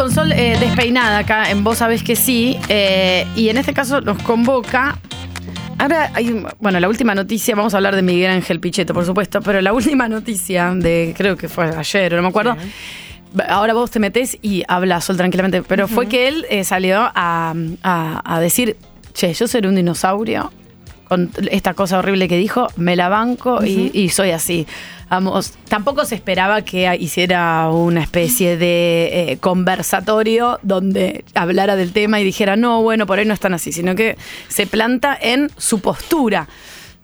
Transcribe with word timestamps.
con 0.00 0.10
Sol 0.10 0.32
eh, 0.32 0.56
despeinada 0.58 1.18
acá 1.18 1.50
en 1.50 1.62
Vos 1.62 1.76
Sabés 1.76 2.02
que 2.02 2.16
sí. 2.16 2.56
eh, 2.70 3.26
y 3.36 3.50
en 3.50 3.58
este 3.58 3.74
caso 3.74 4.00
nos 4.00 4.16
convoca. 4.22 4.98
Ahora 5.76 6.10
hay, 6.14 6.42
bueno, 6.58 6.80
la 6.80 6.88
última 6.88 7.14
noticia, 7.14 7.54
vamos 7.54 7.74
a 7.74 7.76
hablar 7.76 7.94
de 7.96 8.00
Miguel 8.00 8.30
Ángel 8.30 8.60
Pichetto, 8.60 8.94
por 8.94 9.04
supuesto, 9.04 9.42
pero 9.42 9.60
la 9.60 9.72
última 9.74 10.08
noticia 10.08 10.72
de, 10.74 11.14
creo 11.14 11.36
que 11.36 11.50
fue 11.50 11.66
ayer, 11.76 12.14
no 12.14 12.22
me 12.22 12.28
acuerdo. 12.28 12.56
Ahora 13.46 13.74
vos 13.74 13.90
te 13.90 13.98
metés 13.98 14.38
y 14.40 14.62
habla 14.68 15.02
Sol 15.02 15.18
tranquilamente, 15.18 15.62
pero 15.62 15.86
fue 15.86 16.06
que 16.06 16.28
él 16.28 16.46
eh, 16.48 16.64
salió 16.64 17.00
a, 17.14 17.54
a- 17.82 18.22
a 18.24 18.40
decir, 18.40 18.78
che, 19.12 19.34
yo 19.34 19.46
seré 19.48 19.68
un 19.68 19.74
dinosaurio 19.74 20.50
con 21.10 21.28
esta 21.50 21.74
cosa 21.74 21.98
horrible 21.98 22.28
que 22.28 22.36
dijo, 22.36 22.68
me 22.76 22.94
la 22.94 23.08
banco 23.08 23.64
y, 23.64 23.90
y 23.92 24.10
soy 24.10 24.30
así. 24.30 24.64
Vamos, 25.10 25.54
tampoco 25.68 26.04
se 26.04 26.14
esperaba 26.14 26.62
que 26.62 26.88
hiciera 27.00 27.68
una 27.68 28.00
especie 28.00 28.56
de 28.56 29.32
eh, 29.32 29.38
conversatorio 29.38 30.60
donde 30.62 31.24
hablara 31.34 31.74
del 31.74 31.92
tema 31.92 32.20
y 32.20 32.24
dijera, 32.24 32.54
no, 32.54 32.80
bueno, 32.82 33.06
por 33.06 33.18
ahí 33.18 33.24
no 33.24 33.34
están 33.34 33.52
así, 33.52 33.72
sino 33.72 33.96
que 33.96 34.16
se 34.46 34.68
planta 34.68 35.18
en 35.20 35.50
su 35.56 35.80
postura. 35.80 36.46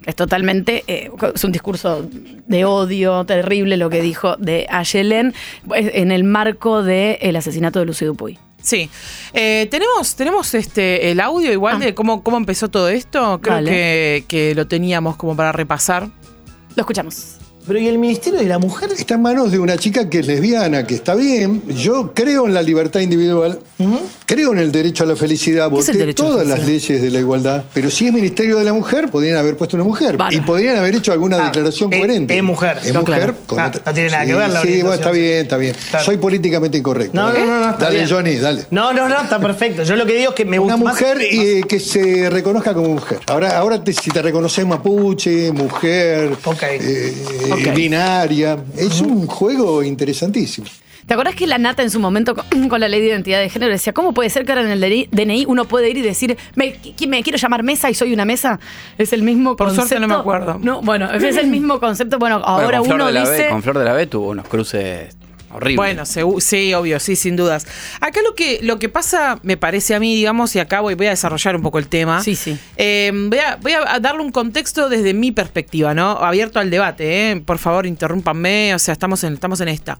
Es 0.05 0.15
totalmente, 0.15 0.85
eh, 0.87 1.11
es 1.35 1.43
un 1.43 1.51
discurso 1.51 2.09
de 2.47 2.65
odio 2.65 3.25
terrible 3.25 3.77
lo 3.77 3.91
que 3.91 4.01
dijo 4.03 4.37
de 4.37 4.69
Ayelen 4.71 5.35
en 5.75 6.13
el 6.13 6.23
marco 6.23 6.85
del 6.85 7.35
asesinato 7.35 7.81
de 7.81 7.87
Lucio 7.87 8.07
Dupuy. 8.07 8.39
Sí. 8.67 8.91
Eh, 9.33 9.69
tenemos 9.71 10.17
tenemos 10.17 10.53
este 10.55 11.13
el 11.13 11.21
audio 11.21 11.53
igual 11.53 11.77
Ah. 11.77 11.85
de 11.85 11.95
cómo, 11.95 12.25
cómo 12.25 12.37
empezó 12.37 12.69
todo 12.69 12.89
esto. 12.89 13.41
Creo 13.41 13.65
que, 13.65 14.25
que 14.27 14.55
lo 14.57 14.67
teníamos 14.67 15.17
como 15.17 15.37
para 15.37 15.53
repasar. 15.53 16.09
Lo 16.75 16.81
escuchamos. 16.83 17.37
Pero 17.67 17.79
¿y 17.81 17.89
el 17.89 17.99
Ministerio 17.99 18.39
de 18.39 18.47
la 18.47 18.59
Mujer? 18.59 18.91
Está 18.97 19.15
en 19.15 19.23
manos 19.23 19.51
de 19.51 19.59
una 19.59 19.77
chica 19.77 20.09
que 20.09 20.21
es 20.21 20.27
lesbiana, 20.27 20.87
que 20.87 20.95
está 20.95 21.15
bien. 21.17 21.63
Yo 21.69 22.13
creo 22.15 22.47
en 22.47 22.55
la 22.55 22.63
libertad 22.63 23.01
individual, 23.01 23.59
creo 24.25 24.53
en 24.53 24.59
el 24.59 24.71
derecho 24.71 25.03
a 25.03 25.07
la 25.09 25.17
felicidad, 25.17 25.69
¿Qué 25.73 25.79
es 25.81 25.89
el 25.89 25.99
voté 25.99 26.15
todas 26.15 26.47
las 26.47 26.65
leyes 26.65 27.03
de 27.03 27.11
la 27.11 27.19
igualdad. 27.19 27.65
Pero 27.75 27.91
si 27.91 28.07
es 28.07 28.13
Ministerio 28.13 28.59
de 28.59 28.65
la 28.65 28.73
Mujer, 28.73 29.09
podrían 29.11 29.37
haber 29.39 29.57
puesto 29.57 29.77
una 29.77 29.83
mujer. 29.85 30.17
Y 30.31 30.41
podrían 30.43 30.77
haber 30.77 30.95
hecho 30.95 31.13
alguna 31.13 31.39
Ah, 31.39 31.45
declaración 31.47 31.93
es- 31.93 31.99
coherente. 31.99 32.37
es 32.37 32.43
mujer. 32.45 32.79
Es 32.85 32.93
No, 32.95 33.01
mujer. 33.01 33.17
claro. 33.17 33.35
con 33.47 33.59
Ah, 33.59 33.67
otra- 33.69 33.83
no 33.85 33.93
tiene 33.95 34.11
nada 34.11 34.27
que 34.27 34.35
ver 34.35 34.49
la 34.51 34.63
Sí, 34.63 34.69
bueno, 34.83 34.95
está 34.95 35.11
bien, 35.11 35.39
está 35.43 35.57
bien. 35.57 35.75
Claro. 35.91 36.05
Soy 36.05 36.17
políticamente 36.19 36.79
incorrecto. 36.79 37.15
No, 37.15 37.33
no, 37.33 37.47
no, 37.47 37.61
no, 37.61 37.71
está 37.71 37.85
Dale, 37.87 37.97
bien. 37.97 38.09
Johnny, 38.09 38.37
dale. 38.37 38.67
No, 38.71 38.93
no, 38.93 39.09
no, 39.09 39.21
está 39.23 39.41
perfecto. 39.41 39.83
Yo 39.83 39.97
lo 39.97 40.07
que 40.07 40.15
digo 40.15 40.31
es 40.31 40.37
que 40.37 40.45
me 40.45 40.59
Una 40.61 40.75
gusta 40.77 40.91
más- 40.93 41.01
mujer 41.01 41.19
eh, 41.23 41.63
que 41.69 41.81
se 41.81 42.31
reconozca 42.31 42.75
como 42.75 42.91
mujer. 42.91 43.19
Ahora, 43.27 43.59
ahora 43.59 43.83
te- 43.83 43.93
si 43.93 44.11
te 44.11 44.23
reconoces 44.23 44.65
mapuche, 44.67 45.51
mujer, 45.53 46.31
Ok. 46.45 46.63
eh, 46.63 47.15
Binaria, 47.75 48.59
es 48.77 49.01
un 49.01 49.27
juego 49.27 49.83
interesantísimo. 49.83 50.67
¿Te 51.07 51.15
acordás 51.15 51.37
que 51.37 51.47
la 51.47 51.57
nata 51.59 51.85
en 51.85 51.91
su 51.91 52.01
momento 52.01 52.35
con, 52.69 52.81
la 52.81 52.89
ley 52.89 53.01
de 53.01 53.07
identidad 53.07 53.41
de 53.41 53.49
género 53.49 53.71
decía, 53.71 53.93
¿cómo 53.93 54.13
puede 54.13 54.29
ser 54.29 54.45
que 54.45 54.53
ahora 54.53 54.65
en 54.65 54.83
el 54.83 55.09
DNI 55.13 55.45
uno 55.47 55.65
puede 55.65 55.89
ir 55.89 55.97
y 55.99 56.03
decir, 56.03 56.37
me, 56.57 56.81
qui- 56.83 57.07
me 57.07 57.23
quiero 57.23 57.39
llamar 57.39 57.63
mesa 57.63 57.89
y 57.91 57.95
soy 57.95 58.13
una 58.13 58.25
mesa? 58.25 58.59
Es 58.99 59.13
el 59.13 59.23
mismo 59.23 59.55
Por 59.57 59.69
concepto. 59.69 59.89
suerte 59.89 60.01
no 60.01 60.09
me 60.13 60.21
acuerdo. 60.21 60.59
No, 60.61 60.83
bueno, 60.83 61.09
es 61.13 61.37
el 61.37 61.47
mismo 61.47 61.79
concepto. 61.79 62.19
Bueno, 62.19 62.41
Bueno, 62.41 62.49
ahora 62.61 62.83
Flor 62.83 62.95
uno 62.97 63.07
de 63.07 63.13
la 63.13 63.25
B- 63.25 63.31
dice... 63.37 63.49
con 63.51 63.63
Flor 63.63 63.79
de 63.79 63.85
la 63.85 63.93
B 63.93 64.07
tuvo 64.09 64.31
unos 64.31 64.49
cruces 64.49 65.17
horribles. 65.51 65.77
Bueno, 65.77 66.05
sí, 66.41 66.75
obvio, 66.75 67.01
sí, 67.01 67.17
sin 67.17 67.37
dudas. 67.37 67.67
Acá 68.01 68.21
lo 68.23 68.35
que, 68.35 68.61
lo 68.63 68.79
que 68.79 68.89
pasa, 68.89 69.39
me 69.43 69.57
parece 69.57 69.95
a 69.95 70.01
mí, 70.01 70.15
digamos, 70.15 70.55
y 70.57 70.59
acá 70.59 70.81
voy, 70.81 70.95
voy 70.95 71.07
a 71.07 71.11
desarrollar 71.11 71.57
un 71.57 71.63
poco 71.63 71.79
el 71.79 71.89
tema. 71.89 72.23
Sí, 72.23 72.37
sí. 72.37 72.59
Eh, 72.77 73.11
voy, 73.15 73.39
a, 73.39 73.57
voy 73.57 73.73
a 73.73 73.99
darle 74.01 74.23
un 74.23 74.33
contexto 74.33 74.89
desde 74.89 75.15
mi 75.15 75.33
perspectiva, 75.33 75.95
¿no? 75.95 76.13
Abierto 76.13 76.59
al 76.59 76.71
debate, 76.71 77.31
¿eh? 77.31 77.37
Por 77.41 77.59
favor, 77.59 77.87
interrúmpanme, 77.87 78.75
o 78.75 78.79
sea, 78.79 78.93
estamos 78.93 79.23
en, 79.25 79.35
estamos 79.35 79.61
en 79.61 79.69
esta. 79.69 79.99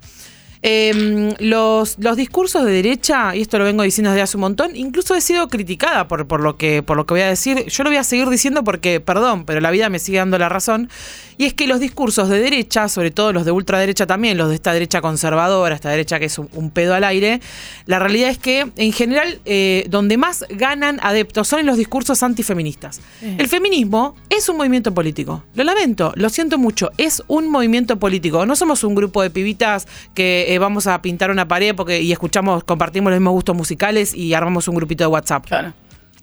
Eh, 0.69 1.33
los, 1.39 1.97
los 2.01 2.17
discursos 2.17 2.65
de 2.65 2.73
derecha, 2.73 3.37
y 3.37 3.43
esto 3.43 3.57
lo 3.57 3.65
vengo 3.65 3.85
diciendo 3.85 4.11
desde 4.11 4.23
hace 4.23 4.37
un 4.37 4.41
montón, 4.41 4.75
incluso 4.75 5.15
he 5.15 5.21
sido 5.21 5.47
criticada 5.47 6.09
por, 6.09 6.27
por, 6.27 6.41
lo 6.41 6.57
que, 6.57 6.83
por 6.83 6.97
lo 6.97 7.07
que 7.07 7.15
voy 7.15 7.21
a 7.21 7.29
decir. 7.29 7.67
Yo 7.67 7.85
lo 7.85 7.91
voy 7.91 7.99
a 7.99 8.03
seguir 8.03 8.29
diciendo 8.29 8.65
porque, 8.65 8.99
perdón, 8.99 9.45
pero 9.45 9.61
la 9.61 9.71
vida 9.71 9.89
me 9.91 10.01
sigue 10.01 10.19
dando 10.19 10.39
la 10.39 10.49
razón. 10.49 10.91
Y 11.39 11.45
es 11.45 11.55
que 11.55 11.69
los 11.69 11.79
discursos 11.79 12.29
de 12.29 12.41
derecha, 12.41 12.89
sobre 12.89 13.13
todo 13.13 13.33
los 13.33 13.45
de 13.45 13.53
ultraderecha 13.53 14.07
también, 14.07 14.39
los 14.39 14.49
de 14.49 14.57
esta 14.57 14.73
derecha 14.73 15.01
conservadora, 15.01 15.73
esta 15.73 15.91
derecha 15.91 16.19
que 16.19 16.25
es 16.25 16.37
un, 16.37 16.49
un 16.55 16.71
pedo 16.71 16.95
al 16.95 17.05
aire, 17.05 17.41
la 17.85 18.01
realidad 18.01 18.31
es 18.31 18.39
que 18.39 18.67
en 18.75 18.93
general 18.93 19.39
eh, 19.45 19.87
donde 19.89 20.17
más 20.17 20.47
ganan 20.49 20.99
adeptos 21.01 21.47
son 21.47 21.61
en 21.61 21.67
los 21.67 21.77
discursos 21.77 22.23
antifeministas. 22.25 23.01
El 23.23 23.47
feminismo 23.47 24.17
es 24.31 24.49
un 24.49 24.57
movimiento 24.57 24.93
político. 24.93 25.45
Lo 25.55 25.63
lamento, 25.63 26.13
lo 26.17 26.29
siento 26.29 26.59
mucho, 26.59 26.91
es 26.97 27.23
un 27.29 27.51
movimiento 27.51 27.99
político. 27.99 28.47
No 28.47 28.57
somos 28.57 28.83
un 28.83 28.95
grupo 28.95 29.23
de 29.23 29.31
pibitas 29.31 29.87
que 30.15 30.56
vamos 30.59 30.87
a 30.87 31.01
pintar 31.03 31.31
una 31.31 31.49
pared 31.49 31.75
porque 31.75 32.01
y 32.01 32.13
escuchamos, 32.13 32.65
compartimos 32.65 33.11
los 33.11 33.21
mismos 33.21 33.35
gustos 33.35 33.57
musicales 33.57 34.15
y 34.15 34.35
armamos 34.35 34.69
un 34.69 34.75
grupito 34.77 35.05
de 35.05 35.09
WhatsApp. 35.09 35.47
Claro. 35.47 35.73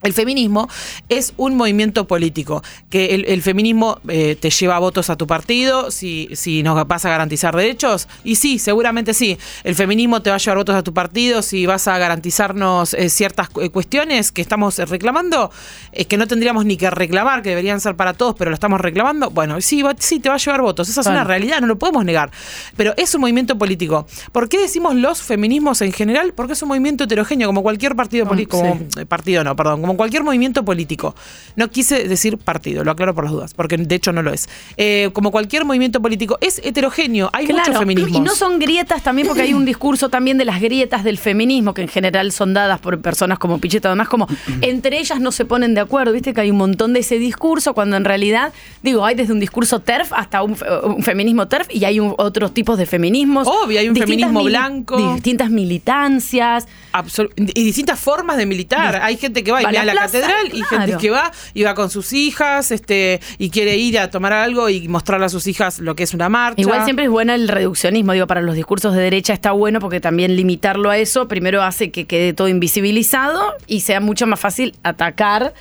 El 0.04 0.14
feminismo 0.14 0.68
es 1.10 1.34
un 1.38 1.56
movimiento 1.56 2.08
político, 2.08 2.62
que 2.90 3.16
el, 3.16 3.26
el 3.26 3.42
feminismo 3.42 4.00
eh, 4.10 4.36
te 4.40 4.50
lleva 4.50 4.78
votos 4.80 5.10
a 5.10 5.16
tu 5.16 5.28
partido, 5.28 5.92
si, 5.92 6.30
si 6.34 6.62
nos 6.62 6.86
vas 6.88 7.06
a 7.06 7.10
garantizar 7.10 7.56
derechos, 7.56 8.08
y 8.24 8.36
sí, 8.36 8.60
seguramente 8.60 9.14
sí, 9.14 9.38
el 9.64 9.76
feminismo 9.76 10.22
te 10.22 10.30
va 10.30 10.36
a 10.36 10.40
llevar 10.40 10.58
votos 10.58 10.76
a 10.76 10.84
tu 10.84 10.94
partido, 10.94 11.42
si 11.42 11.66
vas 11.66 11.88
a 11.88 11.98
garantizarnos 11.98 12.94
eh, 12.94 13.10
ciertas 13.10 13.50
cu- 13.50 13.70
cuestiones 13.72 14.32
que 14.32 14.42
estamos 14.42 14.78
eh, 14.80 14.86
reclamando, 14.86 15.52
eh, 15.92 16.06
que 16.06 16.18
no 16.18 16.28
tendríamos 16.28 16.66
ni 16.66 16.78
que 16.78 16.90
reclamar, 16.90 17.42
que 17.42 17.50
deberían 17.50 17.80
ser 17.80 17.96
para 17.96 18.14
todos, 18.14 18.36
pero 18.38 18.50
lo 18.52 18.56
estamos 18.56 18.82
reclamando, 18.82 19.30
bueno, 19.30 19.62
sí, 19.62 19.82
va- 19.82 19.96
sí, 19.98 20.20
te 20.20 20.30
va 20.30 20.36
a 20.36 20.38
llevar 20.38 20.62
votos, 20.62 20.90
esa 20.90 21.02
es 21.02 21.08
una 21.08 21.24
realidad, 21.24 21.62
no 21.62 21.68
lo 21.68 21.78
podemos 21.80 22.04
negar, 22.04 22.30
pero 22.76 22.94
es 22.98 23.14
un 23.16 23.22
movimiento 23.22 23.58
político. 23.58 24.06
¿Por 24.32 24.50
qué 24.50 24.60
decimos 24.60 24.96
los 24.96 25.22
feminismos 25.22 25.82
en 25.82 25.92
general? 25.94 26.34
Porque 26.36 26.54
es 26.54 26.62
un 26.62 26.68
movimiento 26.70 27.06
heterogéneo, 27.06 27.48
como 27.48 27.64
cualquier 27.64 27.96
partido 27.96 28.26
Ah, 28.26 28.30
político, 28.30 28.78
sí. 28.92 29.00
eh, 29.02 29.06
partido 29.06 29.44
no, 29.44 29.56
perdón, 29.56 29.82
como 29.82 29.93
cualquier 29.98 30.24
movimiento 30.24 30.64
político. 30.66 31.16
No 31.56 31.70
quise 31.70 32.08
decir 32.08 32.38
partido, 32.38 32.84
lo 32.84 32.92
aclaro 32.92 33.14
por 33.14 33.24
las 33.26 33.34
dudas, 33.34 33.54
porque 33.54 33.78
de 33.78 33.96
hecho 33.96 34.12
no 34.12 34.22
lo 34.22 34.32
es. 34.34 34.50
Eh, 34.78 35.10
como 35.14 35.32
cualquier 35.32 35.66
movimiento 35.66 36.02
político, 36.02 36.38
es 36.42 36.60
heterogéneo, 36.64 37.30
hay 37.34 37.46
muchos 37.48 37.66
feminismos. 37.80 38.12
Y 38.18 38.20
no 38.22 38.36
son 38.36 38.60
grietas 38.60 39.04
también, 39.04 39.28
porque 39.28 39.44
hay 39.44 39.54
un 39.54 39.66
discurso 39.66 40.10
también 40.10 40.38
de 40.38 40.46
las 40.46 40.60
grietas 40.62 41.04
del 41.04 41.18
feminismo, 41.18 41.74
que 41.74 41.82
en 41.84 41.88
general 41.88 42.32
son 42.32 42.54
dadas 42.54 42.80
por 42.80 43.00
personas 43.02 43.40
como 43.40 43.60
Pichetto, 43.60 43.88
además 43.88 44.10
como 44.10 44.28
entre 44.62 45.00
ellas 45.00 45.20
no 45.20 45.32
se 45.32 45.46
ponen 45.46 45.74
de 45.74 45.82
acuerdo, 45.82 46.12
viste 46.14 46.34
que 46.34 46.42
hay 46.42 46.52
un 46.52 46.58
montón 46.58 46.94
de 46.94 47.00
ese 47.02 47.18
discurso, 47.20 47.74
cuando 47.74 47.96
en 47.98 48.06
realidad, 48.06 48.54
digo, 48.82 49.06
hay 49.06 49.16
desde 49.16 49.34
un 49.34 49.40
discurso 49.40 49.80
TERF 49.80 50.14
hasta 50.14 50.44
un, 50.44 50.56
fe- 50.56 50.66
un 50.84 51.04
feminismo 51.04 51.48
TERF 51.48 51.68
y 51.74 51.86
hay 51.86 52.00
un- 52.00 52.14
otros 52.18 52.54
tipos 52.54 52.78
de 52.78 52.86
feminismos. 52.86 53.48
Obvio, 53.48 53.80
hay 53.80 53.88
un 53.90 53.96
feminismo 53.96 54.44
blanco. 54.44 55.14
Distintas 55.16 55.50
militancias. 55.50 56.68
Absol- 56.94 57.32
y 57.38 57.64
distintas 57.64 58.00
formas 58.00 58.38
de 58.38 58.46
militar. 58.46 59.00
Hay 59.02 59.18
gente 59.18 59.44
que 59.44 59.52
va 59.52 59.62
y 59.62 59.66
a 59.84 59.94
la 59.94 60.02
plaza, 60.02 60.20
catedral 60.20 60.48
y 60.54 60.64
gente 60.64 60.98
que 60.98 61.10
va 61.10 61.32
y 61.54 61.64
va 61.64 61.76
con 61.76 61.90
sus 61.90 62.14
hijas 62.14 62.72
este 62.72 63.20
y 63.38 63.50
quiere 63.50 63.78
ir 63.78 64.00
a 64.00 64.10
tomar 64.10 64.34
algo 64.34 64.70
y 64.70 64.88
mostrarle 64.88 65.26
a 65.26 65.30
sus 65.30 65.48
hijas 65.48 65.80
lo 65.80 65.96
que 65.96 66.04
es 66.04 66.14
una 66.14 66.30
marcha. 66.30 66.62
Igual 66.62 66.84
siempre 66.84 67.06
es 67.06 67.12
bueno 67.12 67.34
el 67.34 67.48
reduccionismo, 67.48 68.14
digo, 68.14 68.28
para 68.28 68.42
los 68.42 68.56
discursos 68.56 68.96
de 68.96 69.02
derecha 69.02 69.34
está 69.34 69.52
bueno 69.52 69.80
porque 69.80 70.00
también 70.00 70.36
limitarlo 70.36 70.90
a 70.90 70.98
eso 70.98 71.28
primero 71.28 71.62
hace 71.64 71.92
que 71.92 72.06
quede 72.06 72.34
todo 72.34 72.48
invisibilizado 72.48 73.54
y 73.68 73.82
sea 73.82 74.00
mucho 74.00 74.28
más 74.28 74.40
fácil 74.40 74.76
atacar 74.84 75.54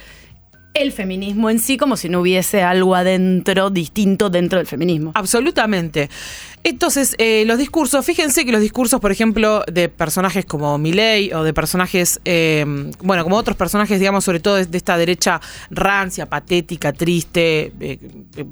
el 0.75 0.93
feminismo 0.93 1.51
en 1.51 1.59
sí 1.59 1.77
como 1.77 1.97
si 1.97 2.09
no 2.09 2.21
hubiese 2.21 2.63
algo 2.63 2.95
adentro 2.95 3.71
distinto 3.71 4.31
dentro 4.31 4.59
del 4.59 4.67
feminismo. 4.67 5.13
Absolutamente. 5.15 6.09
Entonces, 6.65 7.17
eh, 7.19 7.43
los 7.47 7.59
discursos, 7.59 8.05
fíjense 8.07 8.45
que 8.45 8.53
los 8.53 8.61
discursos, 8.61 9.01
por 9.01 9.11
ejemplo, 9.11 9.65
de 9.71 9.89
personajes 9.89 10.45
como 10.45 10.79
Milley 10.79 11.33
o 11.33 11.43
de 11.43 11.53
personajes, 11.53 12.21
eh, 12.25 12.65
bueno, 13.03 13.25
como 13.25 13.37
otros 13.37 13.57
personajes, 13.57 13.99
digamos, 13.99 14.25
sobre 14.25 14.39
todo 14.39 14.55
de, 14.55 14.77
esta 14.77 14.97
derecha 14.97 15.41
rancia, 15.71 16.27
patética, 16.27 16.93
triste, 16.93 17.73
eh, 17.81 17.99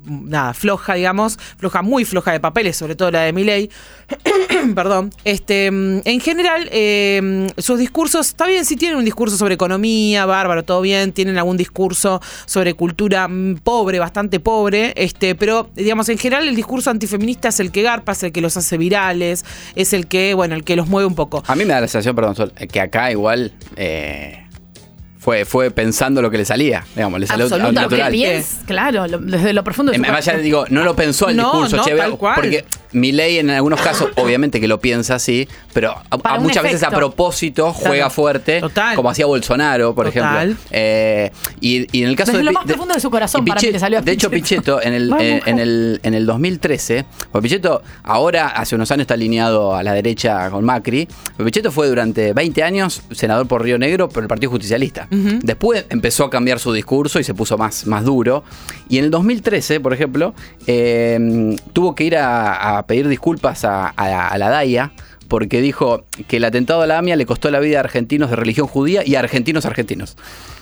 nada, 0.06 0.54
floja, 0.54 0.94
digamos, 0.94 1.38
floja, 1.56 1.82
muy 1.82 2.04
floja 2.04 2.32
de 2.32 2.40
papeles, 2.40 2.76
sobre 2.76 2.96
todo 2.96 3.12
la 3.12 3.20
de 3.20 3.32
Milley, 3.32 3.70
perdón, 4.74 5.12
este, 5.24 5.66
en 5.66 6.20
general, 6.20 6.68
sus 7.58 7.78
discursos, 7.78 8.28
está 8.28 8.46
bien, 8.46 8.64
si 8.64 8.76
tienen 8.76 8.98
un 8.98 9.04
discurso 9.04 9.36
sobre 9.36 9.54
economía, 9.54 10.26
bárbaro, 10.26 10.64
todo 10.64 10.80
bien, 10.80 11.12
tienen 11.12 11.38
algún 11.38 11.56
discurso 11.56 12.20
sobre 12.46 12.74
cultura 12.74 13.28
mm, 13.28 13.58
pobre, 13.62 14.00
bastante 14.00 14.40
pobre, 14.40 14.94
este, 14.96 15.36
pero 15.36 15.70
digamos, 15.76 16.08
en 16.08 16.18
general 16.18 16.48
el 16.48 16.56
discurso 16.56 16.90
antifeminista 16.90 17.48
es 17.48 17.60
el 17.60 17.70
que 17.70 17.82
garpa, 17.82 17.99
es 18.06 18.22
el 18.22 18.32
que 18.32 18.40
los 18.40 18.56
hace 18.56 18.76
virales, 18.76 19.44
es 19.74 19.92
el 19.92 20.06
que, 20.06 20.34
bueno, 20.34 20.54
el 20.54 20.64
que 20.64 20.76
los 20.76 20.88
mueve 20.88 21.06
un 21.06 21.14
poco. 21.14 21.42
A 21.46 21.54
mí 21.54 21.64
me 21.64 21.72
da 21.72 21.80
la 21.80 21.88
sensación, 21.88 22.14
perdón, 22.14 22.36
Sol, 22.36 22.52
que 22.52 22.80
acá 22.80 23.10
igual 23.10 23.52
eh, 23.76 24.46
fue, 25.20 25.44
fue 25.44 25.70
pensando 25.70 26.22
lo 26.22 26.30
que 26.30 26.38
le 26.38 26.44
salía, 26.46 26.84
digamos, 26.96 27.20
le 27.20 27.26
salió 27.26 27.46
natural. 27.48 28.10
bien. 28.10 28.30
piensa, 28.32 28.56
claro, 28.66 29.06
lo- 29.06 29.18
desde 29.18 29.52
lo 29.52 29.62
profundo 29.62 29.92
de 29.92 29.98
su 29.98 30.00
Más 30.02 30.10
allá, 30.10 30.20
corazón. 30.24 30.42
digo, 30.42 30.64
no 30.70 30.82
lo 30.82 30.96
pensó 30.96 31.28
el 31.28 31.36
No, 31.36 31.52
discurso, 31.52 31.76
no, 31.76 31.84
che, 31.84 31.90
tal 31.94 32.08
veo- 32.08 32.16
cual. 32.18 32.34
porque 32.36 32.64
mi 32.92 33.12
ley 33.12 33.38
en 33.38 33.50
algunos 33.50 33.80
casos, 33.82 34.08
obviamente 34.16 34.60
que 34.60 34.66
lo 34.66 34.80
piensa 34.80 35.16
así, 35.16 35.46
pero 35.74 35.94
a- 36.10 36.38
muchas 36.38 36.62
veces 36.62 36.82
a 36.84 36.90
propósito 36.90 37.72
juega 37.74 37.96
Claro. 37.96 38.10
fuerte, 38.10 38.60
Total. 38.60 38.96
como 38.96 39.10
hacía 39.10 39.26
Bolsonaro, 39.26 39.94
por 39.94 40.06
Total. 40.10 40.46
ejemplo. 40.52 40.64
Eh, 40.70 41.30
y, 41.60 41.86
y 41.96 42.02
en 42.02 42.08
el 42.08 42.16
caso 42.16 42.32
Desde 42.32 42.38
de, 42.38 42.44
lo 42.44 42.52
más 42.52 42.64
profundo 42.64 42.94
de 42.94 43.00
su 43.00 43.10
corazón, 43.10 43.44
para 43.44 43.60
mí, 43.60 43.66
Pichet- 43.66 43.72
le 43.72 43.78
salió 43.78 43.98
a 43.98 44.02
De 44.02 44.12
hecho, 44.12 44.30
Pichetto. 44.30 44.80
En 44.80 44.94
el, 44.94 45.12
eh, 45.20 45.42
en 45.44 45.58
el, 45.58 46.00
en 46.02 46.14
el 46.14 46.24
2013, 46.24 47.04
porque 47.30 47.42
Pichetto 47.46 47.82
ahora, 48.04 48.48
hace 48.48 48.74
unos 48.74 48.90
años, 48.90 49.02
está 49.02 49.14
alineado 49.14 49.74
a 49.76 49.82
la 49.82 49.92
derecha 49.92 50.48
con 50.50 50.64
Macri. 50.64 51.06
pero 51.36 51.44
Pichetto 51.44 51.70
fue 51.70 51.88
durante 51.88 52.32
20 52.32 52.62
años 52.62 53.02
senador 53.10 53.46
por 53.46 53.62
Río 53.62 53.76
Negro 53.78 54.08
por 54.08 54.22
el 54.22 54.28
Partido 54.28 54.50
Justicialista. 54.50 55.08
Después 55.10 55.86
empezó 55.90 56.24
a 56.24 56.30
cambiar 56.30 56.58
su 56.60 56.72
discurso 56.72 57.18
y 57.18 57.24
se 57.24 57.34
puso 57.34 57.58
más, 57.58 57.86
más 57.86 58.04
duro. 58.04 58.44
Y 58.88 58.98
en 58.98 59.06
el 59.06 59.10
2013, 59.10 59.80
por 59.80 59.92
ejemplo, 59.92 60.34
eh, 60.66 61.56
tuvo 61.72 61.94
que 61.94 62.04
ir 62.04 62.16
a, 62.16 62.84
pedir 62.86 63.08
disculpas 63.08 63.64
a- 63.64 63.88
a 63.88 64.38
la 64.38 64.48
DAIA 64.50 64.92
porque 65.30 65.62
dijo 65.62 66.04
que 66.28 66.36
el 66.38 66.44
atentado 66.44 66.82
a 66.82 66.86
la 66.86 66.98
AMIA 66.98 67.14
le 67.16 67.24
costó 67.24 67.50
la 67.50 67.60
vida 67.60 67.78
a 67.78 67.80
argentinos 67.80 68.28
de 68.28 68.36
religión 68.36 68.66
judía 68.66 69.02
y 69.06 69.14
a 69.14 69.20
argentinos 69.20 69.64
argentinos. 69.64 70.16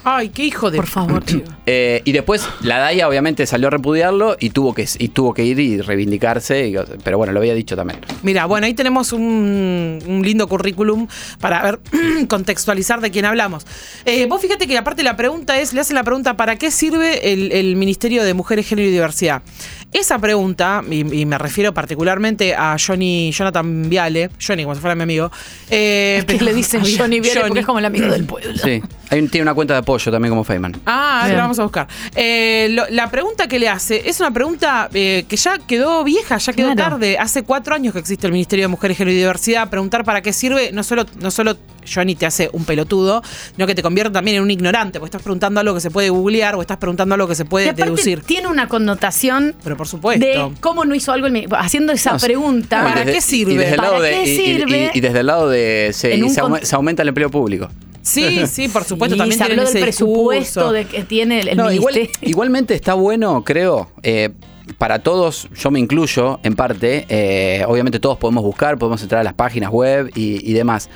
Ay, 0.04 0.28
qué 0.28 0.44
hijo 0.44 0.70
de. 0.70 0.76
Por 0.76 0.86
favor, 0.86 1.24
chico. 1.24 1.50
Eh, 1.66 2.02
y 2.04 2.12
después 2.12 2.46
la 2.62 2.78
DAIA 2.78 3.08
obviamente 3.08 3.46
salió 3.46 3.66
a 3.68 3.70
repudiarlo 3.70 4.36
y 4.38 4.50
tuvo 4.50 4.72
que, 4.74 4.86
y 4.98 5.08
tuvo 5.08 5.34
que 5.34 5.44
ir 5.44 5.58
y 5.58 5.80
reivindicarse, 5.80 6.68
y- 6.68 6.76
pero 7.02 7.18
bueno, 7.18 7.32
lo 7.32 7.40
había 7.40 7.54
dicho 7.54 7.74
también. 7.76 7.98
Mira, 8.22 8.46
bueno, 8.46 8.66
ahí 8.66 8.74
tenemos 8.74 9.12
un, 9.12 9.98
un 10.06 10.22
lindo 10.22 10.46
currículum 10.48 11.08
para 11.40 11.62
ver, 11.62 11.80
contextualizar 12.28 13.00
de 13.00 13.10
quién 13.10 13.24
hablamos. 13.24 13.66
Eh, 14.04 14.26
vos 14.26 14.40
fíjate 14.40 14.66
que 14.66 14.78
aparte 14.78 15.02
la 15.02 15.16
pregunta 15.16 15.58
es, 15.58 15.72
le 15.72 15.80
hacen 15.80 15.96
la 15.96 16.04
pregunta, 16.04 16.36
¿para 16.36 16.56
qué 16.56 16.70
sirve 16.70 17.32
el, 17.32 17.52
el 17.52 17.74
Ministerio 17.76 18.22
de 18.22 18.34
Mujeres, 18.34 18.66
Género 18.68 18.88
y 18.88 18.92
Diversidad? 18.92 19.42
Esa 19.90 20.19
pregunta, 20.19 20.82
y, 20.90 21.20
y 21.20 21.25
me 21.25 21.38
refiero 21.38 21.73
particularmente 21.73 22.55
a 22.55 22.76
Johnny, 22.79 23.32
Jonathan 23.32 23.88
Viale, 23.88 24.29
Johnny, 24.44 24.62
como 24.64 24.75
si 24.75 24.82
fuera 24.82 24.94
mi 24.94 25.02
amigo. 25.02 25.31
eh, 25.70 26.23
que 26.26 26.40
le 26.40 26.52
dicen 26.52 26.82
Johnny 26.99 27.20
Viale 27.20 27.40
porque 27.46 27.61
es 27.61 27.67
como 27.67 27.79
el 27.79 27.87
amigo 27.87 28.06
del 28.06 28.25
pueblo. 28.25 28.52
Sí, 28.62 28.82
hay 29.08 29.19
un- 29.19 29.29
tiene 29.31 29.43
una 29.44 29.55
cuenta 29.55 29.73
de 29.75 29.81
apoyo 29.81 30.12
también 30.12 30.31
como 30.31 30.44
Feynman. 30.44 30.76
Ah, 30.85 31.26
la 31.31 31.37
vamos 31.40 31.58
a 31.58 31.62
buscar. 31.62 31.88
Eh, 32.14 32.69
lo- 32.70 32.87
la 32.90 33.11
pregunta 33.11 33.49
que 33.49 33.58
le 33.58 33.69
hace 33.70 34.06
es 34.08 34.20
una 34.20 34.31
pregunta 34.31 34.90
eh, 34.93 35.25
que 35.26 35.37
ya 35.38 35.56
quedó 35.58 36.05
vieja, 36.05 36.37
ya 36.37 36.52
quedó 36.52 36.75
Claro. 36.75 36.90
tarde. 36.96 37.17
Hace 37.19 37.43
cuatro 37.44 37.75
años 37.75 37.94
que 37.94 38.00
existe 38.00 38.26
el 38.26 38.32
Ministerio 38.35 38.64
de 38.64 38.69
Mujeres, 38.69 38.99
Género 38.99 39.14
y 39.14 39.19
Diversidad. 39.19 39.70
Preguntar 39.70 40.05
para 40.05 40.20
qué 40.20 40.35
sirve, 40.35 40.70
no 40.73 40.82
solo, 40.82 41.06
no 41.19 41.31
solo 41.31 41.56
Johnny 41.93 42.14
te 42.14 42.26
hace 42.26 42.50
un 42.52 42.64
pelotudo, 42.64 43.23
sino 43.55 43.67
que 43.67 43.75
te 43.75 43.82
convierte 43.82 44.12
también 44.12 44.37
en 44.38 44.43
un 44.43 44.50
ignorante, 44.50 44.99
porque 45.00 45.08
estás 45.08 45.23
preguntando 45.23 45.61
algo 45.61 45.75
que 45.75 45.81
se 45.81 45.90
puede 45.90 46.11
googlear 46.11 46.55
o 46.55 46.61
estás 46.61 46.76
preguntando 46.79 47.14
algo 47.14 47.26
que 47.29 47.35
se 47.35 47.44
puede 47.44 47.73
deducir. 47.73 48.20
tiene 48.23 48.49
una 48.49 48.69
connotación 48.69 49.55
Pero 49.62 49.76
por 49.76 49.88
supuesto. 49.88 50.25
de 50.25 50.50
cómo 50.61 50.85
no 50.85 50.94
hizo 50.94 51.12
algo 51.12 51.26
el 51.26 51.49
haciendo 51.56 51.93
esa 51.93 52.12
No, 52.12 52.19
pregunta. 52.19 52.82
¿Para 52.82 53.00
desde- 53.00 53.12
qué 53.12 53.20
sirve? 53.20 53.52
Y 53.52 53.56
desde 53.56 53.70
el 53.73 53.76
¿Para 53.76 53.90
lado 53.90 54.02
de, 54.02 54.11
qué 54.11 54.25
y- 54.25 54.31
y- 54.31 54.37
sirve? 54.37 54.90
y- 54.94 54.99
y 54.99 55.00
desde 55.00 55.20
el 55.20 55.26
lado 55.26 55.49
de 55.49 55.90
se, 55.93 56.19
se 56.67 56.75
aumenta 56.76 57.02
el 57.02 57.08
empleo 57.08 57.31
público. 57.31 57.69
Sí, 58.02 58.46
sí, 58.50 58.69
por 58.69 58.85
supuesto. 58.85 59.17
también 59.17 59.38
se 59.38 59.44
habló 59.44 59.56
del 59.62 59.69
ese 59.69 59.81
presupuesto 59.81 60.73
de 60.73 60.85
que 60.87 61.02
tiene 61.05 61.40
el, 61.40 61.49
el 61.49 61.56
No, 61.56 61.70
igual- 61.70 61.94
ministerio. 61.94 62.19
igualmente 62.31 62.75
está 62.75 62.94
bueno, 62.94 63.44
creo. 63.44 63.90
eh, 64.02 64.31
para 64.76 64.99
todos, 64.99 65.49
yo 65.58 65.70
me 65.70 65.81
incluyo 65.81 66.40
en 66.43 66.55
parte, 66.55 67.06
eh, 67.08 67.64
obviamente 67.67 68.00
todos 68.00 68.19
podemos 68.19 68.44
buscar, 68.44 68.76
podemos 68.76 69.02
entrar 69.02 69.23
a 69.23 69.25
las 69.25 69.32
páginas 69.32 69.70
web 69.70 70.11
y, 70.14 70.46
y 70.49 70.52
demás. 70.52 70.90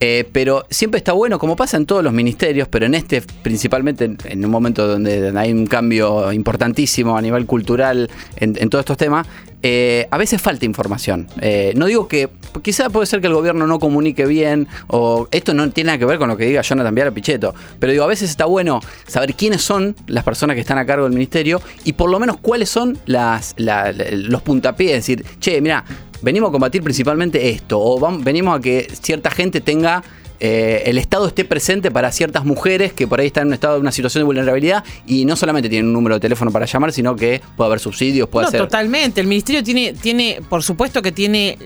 Eh, 0.00 0.28
pero 0.32 0.64
siempre 0.70 0.98
está 0.98 1.12
bueno, 1.12 1.38
como 1.38 1.56
pasa 1.56 1.76
en 1.76 1.84
todos 1.84 2.04
los 2.04 2.12
ministerios, 2.12 2.68
pero 2.68 2.86
en 2.86 2.94
este 2.94 3.20
principalmente 3.20 4.16
en, 4.24 4.44
un 4.44 4.50
momento 4.50 4.86
donde 4.86 5.32
hay 5.36 5.52
un 5.52 5.66
cambio 5.66 6.32
importantísimo 6.32 7.16
a 7.16 7.22
nivel 7.22 7.46
cultural 7.46 8.08
en, 8.36 8.56
en 8.60 8.70
todos 8.70 8.82
estos 8.82 8.96
temas, 8.96 9.26
eh, 9.62 10.06
a 10.10 10.18
veces 10.18 10.40
falta 10.40 10.64
información. 10.64 11.26
Eh, 11.40 11.72
no 11.76 11.86
digo 11.86 12.06
que, 12.08 12.28
quizá 12.62 12.90
puede 12.90 13.06
ser 13.06 13.20
que 13.20 13.26
el 13.26 13.34
gobierno 13.34 13.66
no 13.66 13.78
comunique 13.78 14.24
bien, 14.26 14.68
o 14.86 15.26
esto 15.30 15.54
no 15.54 15.68
tiene 15.70 15.88
nada 15.88 15.98
que 15.98 16.04
ver 16.04 16.18
con 16.18 16.28
lo 16.28 16.36
que 16.36 16.44
diga 16.46 16.62
Jonathan 16.62 16.94
Viala 16.94 17.10
Pichetto, 17.10 17.54
pero 17.78 17.92
digo, 17.92 18.04
a 18.04 18.08
veces 18.08 18.30
está 18.30 18.44
bueno 18.44 18.80
saber 19.06 19.34
quiénes 19.34 19.62
son 19.62 19.96
las 20.06 20.24
personas 20.24 20.54
que 20.54 20.60
están 20.60 20.78
a 20.78 20.86
cargo 20.86 21.04
del 21.04 21.12
ministerio 21.12 21.60
y 21.84 21.92
por 21.94 22.10
lo 22.10 22.18
menos 22.20 22.36
cuáles 22.40 22.68
son 22.68 22.98
las, 23.06 23.54
la- 23.56 23.92
la- 23.92 24.06
los 24.12 24.42
puntapiés, 24.42 24.90
es 24.92 24.96
decir, 25.06 25.24
che, 25.40 25.60
mira, 25.60 25.84
venimos 26.22 26.48
a 26.48 26.52
combatir 26.52 26.82
principalmente 26.82 27.48
esto, 27.50 27.78
o 27.80 28.18
venimos 28.20 28.58
a 28.58 28.60
que 28.60 28.88
cierta 29.00 29.30
gente 29.30 29.60
tenga 29.60 30.02
eh, 30.40 30.82
el 30.86 30.98
Estado 30.98 31.26
esté 31.26 31.44
presente 31.44 31.90
para 31.90 32.12
ciertas 32.12 32.44
mujeres 32.44 32.92
que 32.92 33.06
por 33.06 33.20
ahí 33.20 33.26
están 33.26 33.42
en 33.42 33.48
un 33.48 33.54
estado 33.54 33.74
de 33.74 33.80
una 33.80 33.92
situación 33.92 34.20
de 34.22 34.24
vulnerabilidad 34.26 34.84
y 35.06 35.24
no 35.24 35.34
solamente 35.36 35.68
tienen 35.68 35.86
un 35.88 35.92
número 35.94 36.14
de 36.16 36.20
teléfono 36.20 36.50
para 36.52 36.66
llamar, 36.66 36.92
sino 36.92 37.16
que 37.16 37.40
puede 37.56 37.66
haber 37.68 37.80
subsidios, 37.80 38.28
puede 38.28 38.46
No, 38.46 38.50
ser. 38.52 38.60
totalmente. 38.60 39.20
El 39.20 39.26
ministerio 39.26 39.62
tiene, 39.64 39.94
tiene, 39.94 40.40
por 40.48 40.62
supuesto 40.62 41.02
que 41.02 41.10
tiene, 41.12 41.58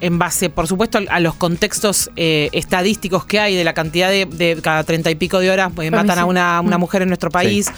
en 0.00 0.18
base, 0.18 0.50
por 0.50 0.66
supuesto, 0.66 0.98
a 1.08 1.20
los 1.20 1.34
contextos 1.34 2.10
eh, 2.16 2.48
estadísticos 2.52 3.24
que 3.26 3.40
hay 3.40 3.56
de 3.56 3.64
la 3.64 3.74
cantidad 3.74 4.08
de, 4.10 4.26
de 4.26 4.58
cada 4.62 4.84
treinta 4.84 5.10
y 5.10 5.14
pico 5.14 5.38
de 5.38 5.50
horas 5.50 5.72
eh, 5.82 5.90
matan 5.90 6.18
a 6.18 6.24
una, 6.24 6.60
una 6.60 6.78
mujer 6.78 7.02
en 7.02 7.08
nuestro 7.08 7.30
país. 7.30 7.70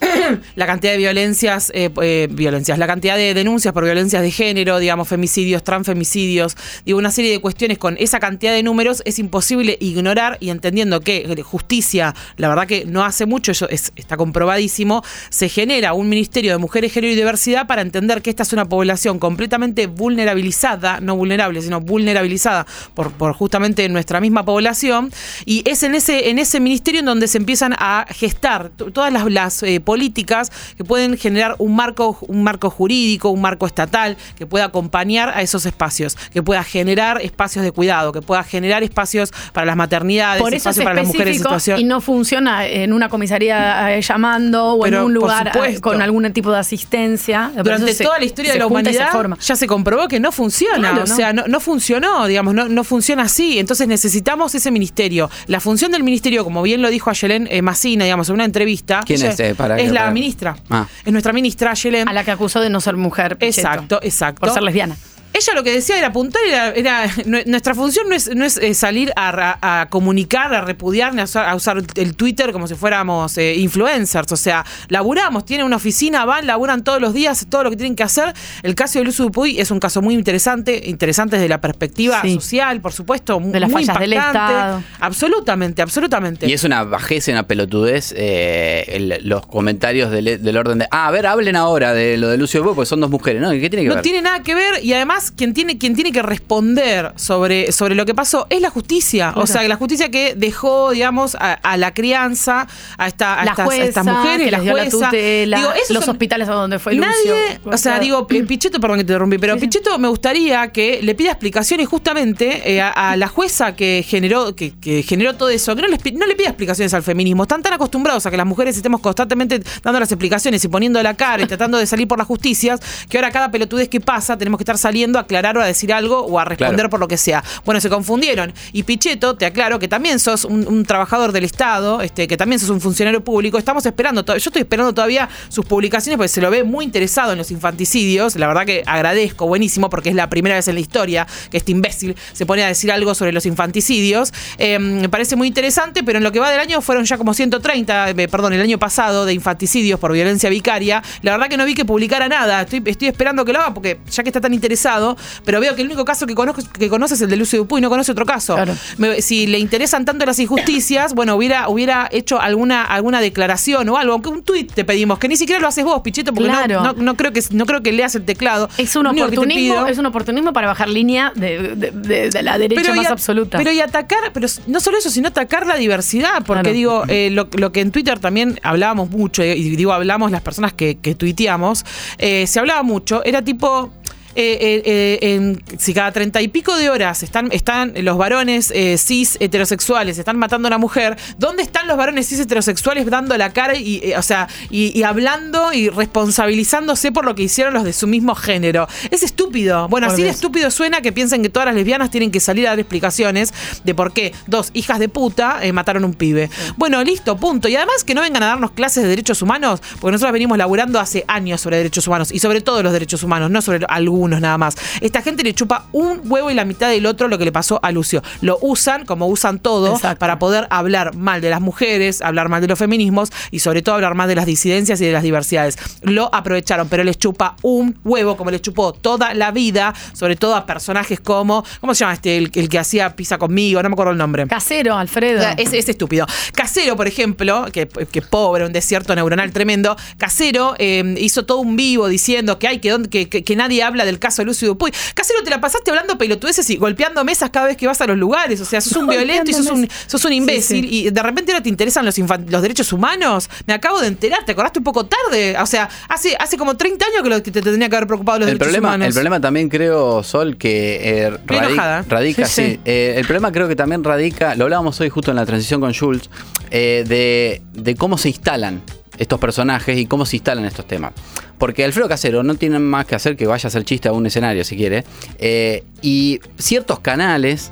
La 0.56 0.66
cantidad 0.66 0.92
de 0.92 0.98
violencias, 0.98 1.70
eh, 1.74 1.90
eh, 2.02 2.28
violencias, 2.30 2.78
la 2.78 2.86
cantidad 2.86 3.16
de 3.16 3.34
denuncias 3.34 3.74
por 3.74 3.84
violencias 3.84 4.22
de 4.22 4.30
género, 4.30 4.78
digamos, 4.78 5.08
femicidios, 5.08 5.62
transfemicidios, 5.64 6.56
digo, 6.84 6.98
una 6.98 7.10
serie 7.10 7.32
de 7.32 7.40
cuestiones 7.40 7.78
con 7.78 7.96
esa 7.98 8.18
cantidad 8.20 8.52
de 8.52 8.62
números 8.62 9.02
es 9.04 9.18
imposible 9.18 9.76
ignorar 9.80 10.38
y 10.40 10.50
entendiendo 10.50 11.00
que 11.00 11.18
eh, 11.18 11.42
justicia, 11.42 12.14
la 12.36 12.48
verdad 12.48 12.66
que 12.66 12.84
no 12.86 13.04
hace 13.04 13.26
mucho, 13.26 13.52
eso 13.52 13.68
es- 13.68 13.92
está 13.96 14.16
comprobadísimo, 14.16 15.02
se 15.30 15.48
genera 15.48 15.92
un 15.92 16.08
Ministerio 16.08 16.52
de 16.52 16.58
Mujeres, 16.58 16.92
Género 16.92 17.12
y 17.12 17.16
Diversidad 17.16 17.66
para 17.66 17.82
entender 17.82 18.22
que 18.22 18.30
esta 18.30 18.42
es 18.42 18.52
una 18.52 18.64
población 18.66 19.18
completamente 19.18 19.86
vulnerabilizada, 19.86 21.00
no 21.00 21.16
vulnerable, 21.16 21.60
sino 21.62 21.80
vulnerabilizada 21.80 22.66
por, 22.94 23.32
justamente 23.34 23.88
nuestra 23.88 24.20
misma 24.20 24.44
población, 24.44 25.12
y 25.44 25.62
es 25.68 25.82
en 25.82 25.94
ese, 25.94 26.30
en 26.30 26.38
ese 26.38 26.60
ministerio 26.60 27.00
en 27.00 27.06
donde 27.06 27.28
se 27.28 27.38
empiezan 27.38 27.74
a 27.78 28.06
gestar 28.10 28.70
todas 28.92 29.12
las, 29.12 29.30
las, 29.30 29.62
políticas 29.94 30.52
que 30.76 30.84
pueden 30.84 31.18
generar 31.18 31.56
un 31.58 31.74
marco, 31.74 32.16
un 32.28 32.44
marco 32.44 32.70
jurídico, 32.70 33.28
un 33.30 33.40
marco 33.40 33.66
estatal, 33.66 34.16
que 34.38 34.46
pueda 34.46 34.66
acompañar 34.66 35.30
a 35.30 35.42
esos 35.42 35.66
espacios, 35.66 36.16
que 36.32 36.42
pueda 36.44 36.62
generar 36.62 37.20
espacios 37.22 37.64
de 37.64 37.72
cuidado, 37.72 38.12
que 38.12 38.22
pueda 38.22 38.44
generar 38.44 38.84
espacios 38.84 39.32
para 39.52 39.66
las 39.66 39.74
maternidades, 39.76 40.40
Por 40.40 40.54
eso 40.54 40.70
es 40.70 40.76
espacios 40.78 40.84
para 40.84 40.94
las 40.96 41.06
mujeres 41.08 41.36
en 41.36 41.42
situación. 41.42 41.80
y 41.80 41.84
no 41.84 42.00
funciona 42.00 42.66
en 42.66 42.92
una 42.92 43.08
comisaría 43.08 43.96
eh, 43.96 44.00
llamando 44.00 44.74
o 44.74 44.82
Pero, 44.84 44.98
en 44.98 45.04
un 45.06 45.14
lugar 45.14 45.52
supuesto. 45.52 45.80
con 45.80 46.00
algún 46.02 46.32
tipo 46.32 46.52
de 46.52 46.58
asistencia. 46.60 47.50
Por 47.54 47.64
Durante 47.64 47.92
se- 47.94 48.04
toda 48.04 48.18
la 48.20 48.24
historia 48.24 48.52
de 48.52 48.58
la 48.60 48.66
humanidad 48.68 49.10
forma. 49.10 49.36
ya 49.40 49.56
se 49.56 49.66
comprobó 49.66 50.06
que 50.06 50.20
no 50.20 50.30
funciona, 50.30 50.90
Claro, 50.90 51.02
o 51.02 51.06
sea, 51.06 51.32
no, 51.32 51.44
no 51.48 51.58
funcionó, 51.58 52.26
digamos, 52.28 52.54
no, 52.54 52.68
no 52.68 52.84
funciona 52.84 53.22
así. 53.24 53.58
Entonces 53.58 53.88
necesitamos 53.88 54.54
ese 54.54 54.70
ministerio. 54.70 55.28
La 55.48 55.58
función 55.58 55.90
del 55.90 56.02
ministerio, 56.04 56.44
como 56.44 56.62
bien 56.62 56.80
lo 56.80 56.90
dijo 56.90 57.10
Ayelen 57.10 57.48
eh, 57.50 57.60
Massina, 57.62 58.04
digamos, 58.04 58.28
en 58.28 58.34
una 58.34 58.44
entrevista. 58.44 59.00
¿Quién 59.04 59.24
es, 59.24 59.40
eh, 59.40 59.54
para- 59.56 59.79
es 59.86 59.92
la 59.92 60.00
para- 60.00 60.10
ministra. 60.12 60.56
Ah. 60.70 60.86
Es 61.04 61.12
nuestra 61.12 61.32
ministra 61.32 61.70
Ayelen. 61.72 62.08
A 62.08 62.12
la 62.12 62.24
que 62.24 62.30
acusó 62.30 62.60
de 62.60 62.70
no 62.70 62.80
ser 62.80 62.96
mujer. 62.96 63.36
Pichetto, 63.36 63.60
Exacto, 63.68 64.00
exacto. 64.02 64.40
Por 64.40 64.50
ser 64.50 64.62
lesbiana. 64.62 64.96
Ella 65.40 65.54
lo 65.54 65.62
que 65.64 65.72
decía 65.72 65.96
era 65.96 66.08
apuntar, 66.08 66.42
era, 66.46 66.68
era- 66.74 67.06
nu- 67.24 67.38
nuestra 67.46 67.74
función 67.74 68.08
no 68.08 68.14
es, 68.14 68.34
no 68.34 68.44
es 68.44 68.58
eh, 68.58 68.74
salir 68.74 69.10
a, 69.16 69.32
ra- 69.32 69.58
a 69.62 69.86
comunicar, 69.88 70.52
a 70.54 70.60
repudiar, 70.60 71.14
ni 71.14 71.22
a 71.22 71.24
usar, 71.24 71.48
a 71.48 71.54
usar 71.54 71.82
el 71.94 72.14
Twitter 72.16 72.52
como 72.52 72.66
si 72.68 72.74
fuéramos 72.74 73.38
eh, 73.38 73.54
influencers. 73.56 74.30
O 74.32 74.36
sea, 74.36 74.64
laburamos, 74.88 75.44
tienen 75.46 75.64
una 75.64 75.76
oficina, 75.76 76.24
van, 76.26 76.46
laburan 76.46 76.84
todos 76.84 77.00
los 77.00 77.14
días, 77.14 77.46
todo 77.48 77.64
lo 77.64 77.70
que 77.70 77.76
tienen 77.76 77.96
que 77.96 78.02
hacer. 78.02 78.34
El 78.62 78.74
caso 78.74 78.98
de 78.98 79.06
Luzu 79.06 79.24
Dupuy 79.24 79.58
es 79.58 79.70
un 79.70 79.80
caso 79.80 80.02
muy 80.02 80.14
interesante, 80.14 80.82
interesante 80.84 81.36
desde 81.36 81.48
la 81.48 81.60
perspectiva 81.60 82.20
Sí. 82.22 82.34
social, 82.34 82.80
por 82.82 82.92
supuesto, 82.92 83.40
De 83.42 83.60
las 83.60 83.70
muy 83.70 83.84
fallas 83.86 83.98
del 84.00 84.12
impactante. 84.12 84.52
Estado. 84.52 84.82
Absolutamente, 85.00 85.82
absolutamente. 85.82 86.46
Y 86.48 86.52
es 86.52 86.64
una 86.64 86.84
bajeza, 86.84 87.30
una 87.32 87.46
pelotudez 87.46 88.12
eh, 88.16 88.84
el- 88.88 89.20
los 89.28 89.46
comentarios 89.46 90.10
del, 90.10 90.42
del 90.42 90.56
orden 90.56 90.78
de, 90.78 90.86
ah, 90.90 91.06
a 91.08 91.10
ver, 91.10 91.26
hablen 91.26 91.56
ahora 91.56 91.92
de 91.92 92.16
lo 92.16 92.28
de 92.28 92.36
Lucio 92.36 92.62
Bo, 92.62 92.74
porque 92.74 92.86
son 92.88 93.00
dos 93.00 93.10
mujeres, 93.10 93.40
¿no? 93.42 93.52
¿Y 93.54 93.60
¿Qué 93.60 93.70
tiene 93.70 93.84
que 93.84 93.88
No 93.88 93.94
ver? 93.96 94.02
tiene 94.02 94.22
nada 94.22 94.42
que 94.42 94.54
ver 94.54 94.84
y 94.84 94.92
además 94.92 95.29
quien 95.36 95.54
tiene, 95.54 95.78
quien 95.78 95.94
tiene 95.94 96.12
que 96.12 96.22
responder 96.22 97.12
sobre, 97.16 97.72
sobre 97.72 97.94
lo 97.94 98.04
que 98.06 98.14
pasó 98.14 98.46
es 98.50 98.60
la 98.60 98.70
justicia. 98.70 99.32
O 99.36 99.46
sea, 99.46 99.66
la 99.68 99.76
justicia 99.76 100.10
que 100.10 100.34
dejó, 100.36 100.90
digamos, 100.90 101.34
a, 101.34 101.52
a 101.54 101.76
la 101.76 101.92
crianza, 101.94 102.66
a, 102.98 103.06
esta, 103.06 103.40
a 103.40 103.44
La 103.44 103.50
estas, 103.52 103.68
a 103.70 103.76
estas 103.76 104.04
mujeres, 104.06 104.44
que 104.46 104.50
la 104.50 104.58
les 104.58 104.64
dio 104.64 104.76
la 104.76 104.82
jueza. 104.90 105.06
tutela, 105.10 105.56
Digo, 105.58 105.72
esos 105.72 105.90
los 105.90 106.04
son- 106.04 106.12
hospitales 106.16 106.48
a 106.48 106.52
donde 106.52 106.78
fue 106.78 106.94
Nadie, 106.96 107.54
Lucio. 107.54 107.72
o 107.72 107.76
sea, 107.76 107.98
digo, 107.98 108.26
eh, 108.30 108.42
Pichetto, 108.44 108.80
perdón 108.80 108.98
que 108.98 109.04
te 109.04 109.12
interrumpí, 109.12 109.38
pero 109.38 109.56
Pichetto 109.58 109.98
me 109.98 110.08
gustaría 110.08 110.68
que 110.72 111.00
le 111.02 111.14
pida 111.14 111.30
explicaciones 111.30 111.86
justamente 111.88 112.72
eh, 112.74 112.80
a, 112.80 112.90
a 113.12 113.16
la 113.16 113.28
jueza 113.28 113.76
que 113.76 114.04
generó, 114.06 114.56
que, 114.56 114.72
que 114.78 115.02
generó 115.02 115.34
todo 115.36 115.48
eso, 115.50 115.76
que 115.76 115.82
no 115.82 115.88
le, 115.88 115.98
no 116.12 116.26
le 116.26 116.34
pida 116.34 116.48
explicaciones 116.48 116.92
al 116.94 117.02
feminismo. 117.02 117.42
Están 117.44 117.62
tan 117.62 117.72
acostumbrados 117.74 118.26
a 118.26 118.30
que 118.30 118.36
las 118.36 118.46
mujeres 118.46 118.76
estemos 118.76 119.00
constantemente 119.00 119.62
dando 119.82 120.00
las 120.00 120.10
explicaciones 120.10 120.64
y 120.64 120.68
poniendo 120.68 121.02
la 121.02 121.14
cara 121.14 121.42
y 121.42 121.46
tratando 121.46 121.78
de 121.78 121.86
salir 121.86 122.08
por 122.08 122.18
las 122.18 122.26
justicias, 122.26 122.80
que 123.08 123.18
ahora 123.18 123.30
cada 123.30 123.50
pelotudez 123.50 123.88
que 123.88 124.00
pasa 124.00 124.36
tenemos 124.36 124.58
que 124.58 124.62
estar 124.62 124.78
saliendo 124.78 125.18
a 125.20 125.22
aclarar 125.22 125.56
o 125.56 125.62
a 125.62 125.66
decir 125.66 125.92
algo 125.92 126.20
o 126.20 126.38
a 126.38 126.44
responder 126.44 126.74
Claro. 126.76 126.90
por 126.90 127.00
lo 127.00 127.08
que 127.08 127.16
sea. 127.16 127.42
Bueno, 127.64 127.80
se 127.80 127.88
confundieron. 127.88 128.52
Y 128.72 128.82
Pichetto, 128.82 129.36
te 129.36 129.46
aclaro 129.46 129.78
que 129.78 129.88
también 129.88 130.18
sos 130.18 130.44
un, 130.44 130.66
un 130.66 130.84
trabajador 130.84 131.32
del 131.32 131.44
Estado, 131.44 132.00
este, 132.00 132.26
que 132.28 132.36
también 132.36 132.58
sos 132.60 132.70
un 132.70 132.80
funcionario 132.80 133.22
público. 133.22 133.58
Estamos 133.58 133.84
esperando, 133.86 134.24
yo 134.26 134.34
estoy 134.34 134.62
esperando 134.62 134.92
todavía 134.94 135.28
sus 135.48 135.64
publicaciones 135.66 136.16
porque 136.16 136.28
se 136.28 136.40
lo 136.40 136.50
ve 136.50 136.64
muy 136.64 136.84
interesado 136.84 137.32
en 137.32 137.38
los 137.38 137.50
infanticidios. 137.50 138.36
La 138.36 138.46
verdad 138.46 138.66
que 138.66 138.82
agradezco, 138.86 139.46
buenísimo, 139.46 139.90
porque 139.90 140.08
es 140.10 140.14
la 140.14 140.28
primera 140.30 140.54
vez 140.56 140.68
en 140.68 140.74
la 140.74 140.80
historia 140.80 141.26
que 141.50 141.56
este 141.58 141.72
imbécil 141.72 142.16
se 142.32 142.46
pone 142.46 142.62
a 142.64 142.68
decir 142.68 142.90
algo 142.92 143.14
sobre 143.14 143.32
los 143.32 143.46
infanticidios. 143.46 144.32
Eh, 144.58 144.78
me 144.78 145.08
parece 145.08 145.36
muy 145.36 145.48
interesante, 145.48 146.02
pero 146.02 146.18
en 146.18 146.24
lo 146.24 146.32
que 146.32 146.40
va 146.40 146.50
del 146.50 146.60
año 146.60 146.80
fueron 146.80 147.04
ya 147.04 147.18
como 147.18 147.34
130, 147.34 148.10
eh, 148.10 148.28
perdón, 148.28 148.52
el 148.52 148.60
año 148.60 148.78
pasado 148.78 149.24
de 149.24 149.32
infanticidios 149.34 149.98
por 150.00 150.12
violencia 150.12 150.50
vicaria. 150.50 151.02
La 151.22 151.32
verdad 151.32 151.48
que 151.48 151.56
no 151.56 151.64
vi 151.64 151.74
que 151.74 151.84
publicara 151.84 152.28
nada. 152.28 152.62
Estoy, 152.62 152.82
estoy 152.86 153.08
esperando 153.08 153.44
que 153.44 153.52
lo 153.52 153.60
haga 153.60 153.74
porque 153.74 154.00
ya 154.10 154.22
que 154.22 154.28
está 154.28 154.40
tan 154.40 154.54
interesado, 154.54 155.09
pero 155.44 155.60
veo 155.60 155.74
que 155.74 155.82
el 155.82 155.88
único 155.88 156.04
caso 156.04 156.26
que 156.26 156.34
conozco 156.34 156.62
que 156.78 156.88
conoce 156.88 157.14
es 157.14 157.20
el 157.20 157.30
de 157.30 157.36
Lucio 157.36 157.58
Dupuy, 157.58 157.80
no 157.80 157.88
conoce 157.90 158.12
otro 158.12 158.26
caso. 158.26 158.54
Claro. 158.54 158.74
Me- 158.98 159.22
si 159.22 159.46
le 159.46 159.58
interesan 159.58 160.04
tanto 160.04 160.24
las 160.26 160.38
injusticias, 160.38 161.14
bueno, 161.14 161.34
hubiera, 161.36 161.68
hubiera 161.68 162.08
hecho 162.12 162.40
alguna, 162.40 162.84
alguna 162.84 163.20
declaración 163.20 163.88
o 163.88 163.96
algo, 163.96 164.12
aunque 164.14 164.28
un 164.28 164.42
tuit 164.42 164.72
te 164.72 164.84
pedimos, 164.84 165.18
que 165.18 165.28
ni 165.28 165.36
siquiera 165.36 165.60
lo 165.60 165.68
haces 165.68 165.84
vos, 165.84 166.00
Pichito, 166.02 166.32
porque 166.32 166.48
no- 166.50 166.56
Claro. 166.64 166.82
no, 166.82 166.92
no 166.94 167.16
creo 167.16 167.32
que 167.32 167.42
no 167.52 167.66
creo 167.66 167.82
que 167.82 167.92
leas 167.92 168.14
el 168.14 168.24
teclado. 168.24 168.68
Es 168.78 168.96
un 168.96 169.06
oportunismo, 169.06 169.86
es 169.86 169.98
un 169.98 170.06
oportunismo 170.06 170.52
para 170.52 170.66
bajar 170.66 170.88
línea 170.88 171.32
de, 171.34 171.74
de- 171.76 171.90
de- 171.90 172.30
de 172.30 172.42
la 172.42 172.58
derecha 172.58 172.92
y 172.92 172.96
más 172.96 173.06
a- 173.06 173.12
absoluta. 173.12 173.58
Pero 173.58 173.72
y 173.72 173.80
atacar, 173.80 174.30
pero 174.32 174.46
no 174.66 174.80
solo 174.80 174.98
eso, 174.98 175.10
sino 175.10 175.28
atacar 175.28 175.66
la 175.66 175.76
diversidad, 175.76 176.42
porque 176.46 176.62
Claro. 176.62 176.74
digo, 176.76 177.02
eh, 177.08 177.30
lo, 177.32 177.48
lo 177.56 177.72
que 177.72 177.80
en 177.80 177.90
Twitter 177.90 178.18
también 178.18 178.58
hablábamos 178.62 179.10
mucho, 179.10 179.42
eh, 179.42 179.56
y 179.56 179.70
digo 179.76 179.92
hablamos 179.92 180.30
las 180.30 180.42
personas 180.42 180.72
que, 180.72 180.96
que 180.98 181.14
tuiteamos, 181.14 181.84
eh, 182.18 182.46
se 182.46 182.58
hablaba 182.60 182.82
mucho, 182.82 183.24
era 183.24 183.42
tipo... 183.42 183.92
eh, 184.42 184.82
eh, 184.84 185.18
en- 185.34 185.62
si 185.78 185.94
cada 185.94 186.12
treinta 186.12 186.40
y 186.42 186.48
pico 186.48 186.76
de 186.76 186.90
horas 186.90 187.22
están, 187.22 187.48
están 187.52 187.92
los 187.96 188.16
varones 188.18 188.70
eh, 188.74 188.96
cis 188.98 189.36
heterosexuales, 189.40 190.18
están 190.18 190.36
matando 190.38 190.68
a 190.68 190.70
una 190.70 190.78
mujer, 190.78 191.16
¿dónde 191.38 191.62
están 191.62 191.86
los 191.86 191.96
varones 191.96 192.28
cis 192.28 192.40
heterosexuales 192.40 193.06
dando 193.06 193.36
la 193.36 193.52
cara 193.52 193.76
y, 193.76 194.12
o 194.16 194.22
sea, 194.22 194.48
y, 194.70 194.96
y 194.98 195.02
hablando 195.02 195.72
y 195.72 195.88
responsabilizándose 195.88 197.12
por 197.12 197.24
lo 197.24 197.34
que 197.34 197.42
hicieron 197.42 197.74
los 197.74 197.84
de 197.84 197.92
su 197.92 198.06
mismo 198.06 198.34
género? 198.34 198.86
Es 199.10 199.22
estúpido. 199.22 199.88
Bueno, 199.88 200.06
Por 200.06 200.14
así 200.14 200.22
de 200.22 200.28
estúpido 200.30 200.70
suena 200.70 201.00
que 201.00 201.12
piensen 201.12 201.42
que 201.42 201.48
todas 201.50 201.66
las 201.66 201.74
lesbianas 201.74 202.10
tienen 202.10 202.30
que 202.30 202.40
salir 202.40 202.66
a 202.66 202.70
dar 202.70 202.78
explicaciones 202.80 203.52
de 203.84 203.94
por 203.94 204.12
qué 204.12 204.32
dos 204.46 204.70
hijas 204.74 204.98
de 204.98 205.08
puta 205.08 205.60
mataron 205.72 206.04
un 206.04 206.14
pibe. 206.14 206.50
Bueno, 206.76 207.02
listo, 207.02 207.36
punto. 207.36 207.68
Y 207.68 207.76
además 207.76 208.04
que 208.04 208.14
no 208.14 208.20
vengan 208.20 208.42
a 208.42 208.46
darnos 208.46 208.70
clases 208.72 209.02
de 209.02 209.08
derechos 209.08 209.42
humanos, 209.42 209.80
porque 210.00 210.12
nosotros 210.12 210.32
venimos 210.32 210.56
laburando 210.58 211.00
hace 211.00 211.24
años 211.28 211.60
sobre 211.60 211.76
derechos 211.78 212.06
humanos 212.06 212.30
y 212.32 212.38
sobre 212.38 212.60
todos 212.60 212.82
los 212.82 212.92
derechos 212.92 213.22
humanos, 213.22 213.50
no 213.50 213.60
sobre 213.62 213.84
algunos 213.88 214.29
nada 214.38 214.58
más. 214.58 214.76
Esta 215.00 215.22
gente 215.22 215.42
le 215.42 215.54
chupa 215.54 215.86
un 215.92 216.20
huevo 216.24 216.50
y 216.50 216.54
la 216.54 216.64
mitad 216.64 216.90
del 216.90 217.06
otro 217.06 217.28
lo 217.28 217.38
que 217.38 217.46
le 217.46 217.52
pasó 217.52 217.80
a 217.82 217.90
Lucio. 217.90 218.22
Lo 218.42 218.58
usan 218.60 219.06
como 219.06 219.26
usan 219.26 219.58
todo 219.58 219.94
Exacto. 219.94 220.18
para 220.18 220.38
poder 220.38 220.66
hablar 220.70 221.16
mal 221.16 221.40
de 221.40 221.48
las 221.48 221.60
mujeres, 221.60 222.20
hablar 222.20 222.50
mal 222.50 222.60
de 222.60 222.68
los 222.68 222.78
feminismos 222.78 223.30
y 223.50 223.60
sobre 223.60 223.82
todo 223.82 223.94
hablar 223.94 224.14
mal 224.14 224.28
de 224.28 224.34
las 224.34 224.46
disidencias 224.46 225.00
y 225.00 225.06
de 225.06 225.12
las 225.12 225.22
diversidades. 225.22 225.78
Lo 226.02 226.32
aprovecharon, 226.34 226.88
pero 226.88 227.02
les 227.02 227.18
chupa 227.18 227.56
un 227.62 227.98
huevo 228.04 228.36
como 228.36 228.50
les 228.50 228.60
chupó 228.60 228.92
toda 228.92 229.32
la 229.34 229.50
vida, 229.50 229.94
sobre 230.12 230.36
todo 230.36 230.54
a 230.54 230.66
personajes 230.66 231.20
como, 231.20 231.64
¿cómo 231.80 231.94
se 231.94 232.00
llama 232.00 232.14
este? 232.14 232.36
El, 232.36 232.50
el 232.54 232.68
que 232.68 232.78
hacía 232.78 233.16
pizza 233.16 233.38
conmigo, 233.38 233.82
no 233.82 233.88
me 233.88 233.94
acuerdo 233.94 234.12
el 234.12 234.18
nombre. 234.18 234.46
Casero, 234.46 234.96
Alfredo. 234.96 235.42
Es, 235.56 235.72
es 235.72 235.88
estúpido. 235.88 236.26
Casero, 236.54 236.96
por 236.96 237.06
ejemplo, 237.06 237.66
que, 237.72 237.88
que 237.88 238.22
pobre, 238.22 238.66
un 238.66 238.72
desierto 238.72 239.14
neuronal 239.14 239.52
tremendo. 239.52 239.96
Casero 240.18 240.74
eh, 240.78 241.14
hizo 241.18 241.44
todo 241.44 241.58
un 241.58 241.76
vivo 241.76 242.08
diciendo 242.08 242.58
que 242.58 242.68
hay 242.68 242.80
que, 242.80 243.28
que, 243.28 243.56
nadie 243.56 243.82
habla 243.82 244.04
del 244.10 244.18
caso 244.18 244.42
de 244.42 244.46
Lucio 244.46 244.68
Dupuy. 244.68 244.92
Casero, 245.14 245.42
te 245.42 245.50
la 245.50 245.60
pasaste 245.60 245.90
hablando 245.90 246.18
pelotudeces 246.18 246.68
y 246.70 246.76
golpeando 246.76 247.24
mesas 247.24 247.50
cada 247.50 247.66
vez 247.66 247.76
que 247.76 247.86
vas 247.86 248.00
a 248.00 248.06
los 248.06 248.16
lugares. 248.18 248.60
O 248.60 248.64
sea, 248.64 248.80
sos 248.80 248.96
un 248.96 249.06
violento 249.08 249.50
y 249.50 249.54
sos 249.54 249.66
un, 249.66 249.88
sos 250.06 250.24
un 250.24 250.32
imbécil. 250.32 250.88
Sí, 250.88 251.06
Y 251.06 251.10
de 251.10 251.22
repente 251.22 251.52
ahora 251.52 251.62
te 251.62 251.68
interesan 251.68 252.04
los, 252.04 252.16
los 252.18 252.62
derechos 252.62 252.92
humanos. 252.92 253.48
Me 253.66 253.74
acabo 253.74 254.00
de 254.00 254.08
enterar, 254.08 254.44
te 254.44 254.52
acordaste 254.52 254.78
un 254.80 254.84
poco 254.84 255.06
tarde. 255.06 255.56
O 255.60 255.66
sea, 255.66 255.88
hace, 256.08 256.36
hace 256.38 256.56
como 256.56 256.76
30 256.76 257.04
años 257.06 257.22
que, 257.22 257.28
lo, 257.28 257.42
que 257.42 257.50
te 257.50 257.62
tendría 257.62 257.88
que 257.88 257.96
haber 257.96 258.06
preocupado 258.06 258.38
los 258.40 258.48
El 258.48 258.54
derechos 258.54 258.66
problema, 258.68 258.88
humanos. 258.88 259.06
el 259.08 259.12
problema 259.14 259.40
también 259.40 259.68
creo, 259.68 260.22
Sol, 260.22 260.56
que 260.56 260.96
eh, 260.96 261.28
Estoy 261.28 261.56
radi- 261.58 261.66
enojada. 261.66 262.04
radica, 262.08 262.46
Sí, 262.46 262.62
sí. 262.62 262.70
sí. 262.74 262.80
eh, 262.84 263.14
el 263.16 263.24
problema 263.24 263.52
creo 263.52 263.68
que 263.68 263.76
también 263.76 264.02
radica, 264.04 264.54
lo 264.54 264.64
hablábamos 264.64 265.00
hoy 265.00 265.08
justo 265.08 265.30
en 265.30 265.36
la 265.36 265.46
transición 265.46 265.80
con 265.80 265.94
Jules, 265.94 266.28
eh, 266.70 267.04
de, 267.06 267.62
de 267.72 267.94
cómo 267.96 268.18
se 268.18 268.28
instalan 268.28 268.82
estos 269.18 269.38
personajes 269.38 269.98
y 269.98 270.06
cómo 270.06 270.24
se 270.26 270.36
instalan 270.36 270.64
estos 270.64 270.86
temas. 270.86 271.12
Porque 271.60 271.84
Alfredo 271.84 272.08
Casero 272.08 272.42
no 272.42 272.56
tiene 272.56 272.80
más 272.80 273.06
que 273.06 273.14
hacer 273.14 273.36
que 273.36 273.46
vaya 273.46 273.66
a 273.66 273.68
hacer 273.68 273.84
chiste 273.84 274.08
a 274.08 274.12
un 274.12 274.26
escenario, 274.26 274.64
si 274.64 274.76
quiere. 274.76 275.04
eh, 275.38 275.84
y 276.02 276.40
ciertos 276.58 276.98
canales 276.98 277.70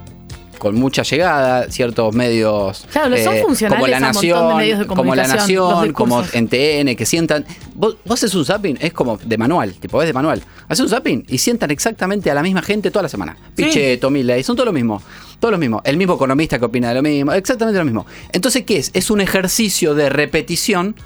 con 0.59 0.75
mucha 0.75 1.03
llegada, 1.05 1.71
ciertos 1.71 2.15
medios 2.15 2.85
eh, 2.85 2.89
Claro, 2.93 3.17
son 3.17 3.37
funcionales 3.39 3.79
como 3.79 3.87
La 3.87 4.01
montón 4.01 4.21
de 4.23 4.29
Nación, 4.29 4.57
medios 4.57 4.79
de 4.81 4.87
como 4.87 5.15
La 5.15 5.27
Nación, 5.29 5.93
como 5.93 6.23
en 6.33 6.49
TN, 6.49 6.97
que 6.97 7.07
sientan. 7.07 7.47
Vos, 7.75 7.97
vos 8.05 8.19
haces 8.19 8.35
un 8.35 8.45
zapping, 8.45 8.77
es 8.81 8.93
como 8.93 9.17
de 9.17 9.39
manual, 9.39 9.73
tipo, 9.75 10.03
es 10.03 10.09
de 10.09 10.13
manual. 10.13 10.43
Haces 10.69 10.85
un 10.85 10.91
zapping 10.91 11.25
y 11.29 11.39
sientan 11.39 11.71
exactamente 11.71 12.31
a 12.31 12.35
la 12.35 12.43
misma 12.43 12.61
gente 12.63 12.91
toda 12.91 13.05
la 13.05 13.09
semana. 13.09 13.37
Sí. 13.57 13.65
Pichetto, 13.65 14.11
Milley, 14.11 14.43
son 14.43 14.57
todos 14.57 14.67
lo 14.67 14.73
mismo. 14.73 15.01
Todo 15.39 15.53
lo 15.53 15.59
mismo. 15.59 15.81
El 15.85 15.97
mismo 15.97 16.15
economista 16.15 16.59
que 16.59 16.65
opina 16.65 16.89
de 16.89 16.97
lo 16.97 17.03
mismo, 17.03 17.33
exactamente 17.33 17.79
lo 17.79 17.85
mismo. 17.85 18.05
Entonces, 18.33 18.65
¿qué 18.65 18.79
es? 18.79 18.91
Es 18.93 19.11
un 19.11 19.21
ejercicio 19.21 19.95
de 19.95 20.09
repetición. 20.11 20.97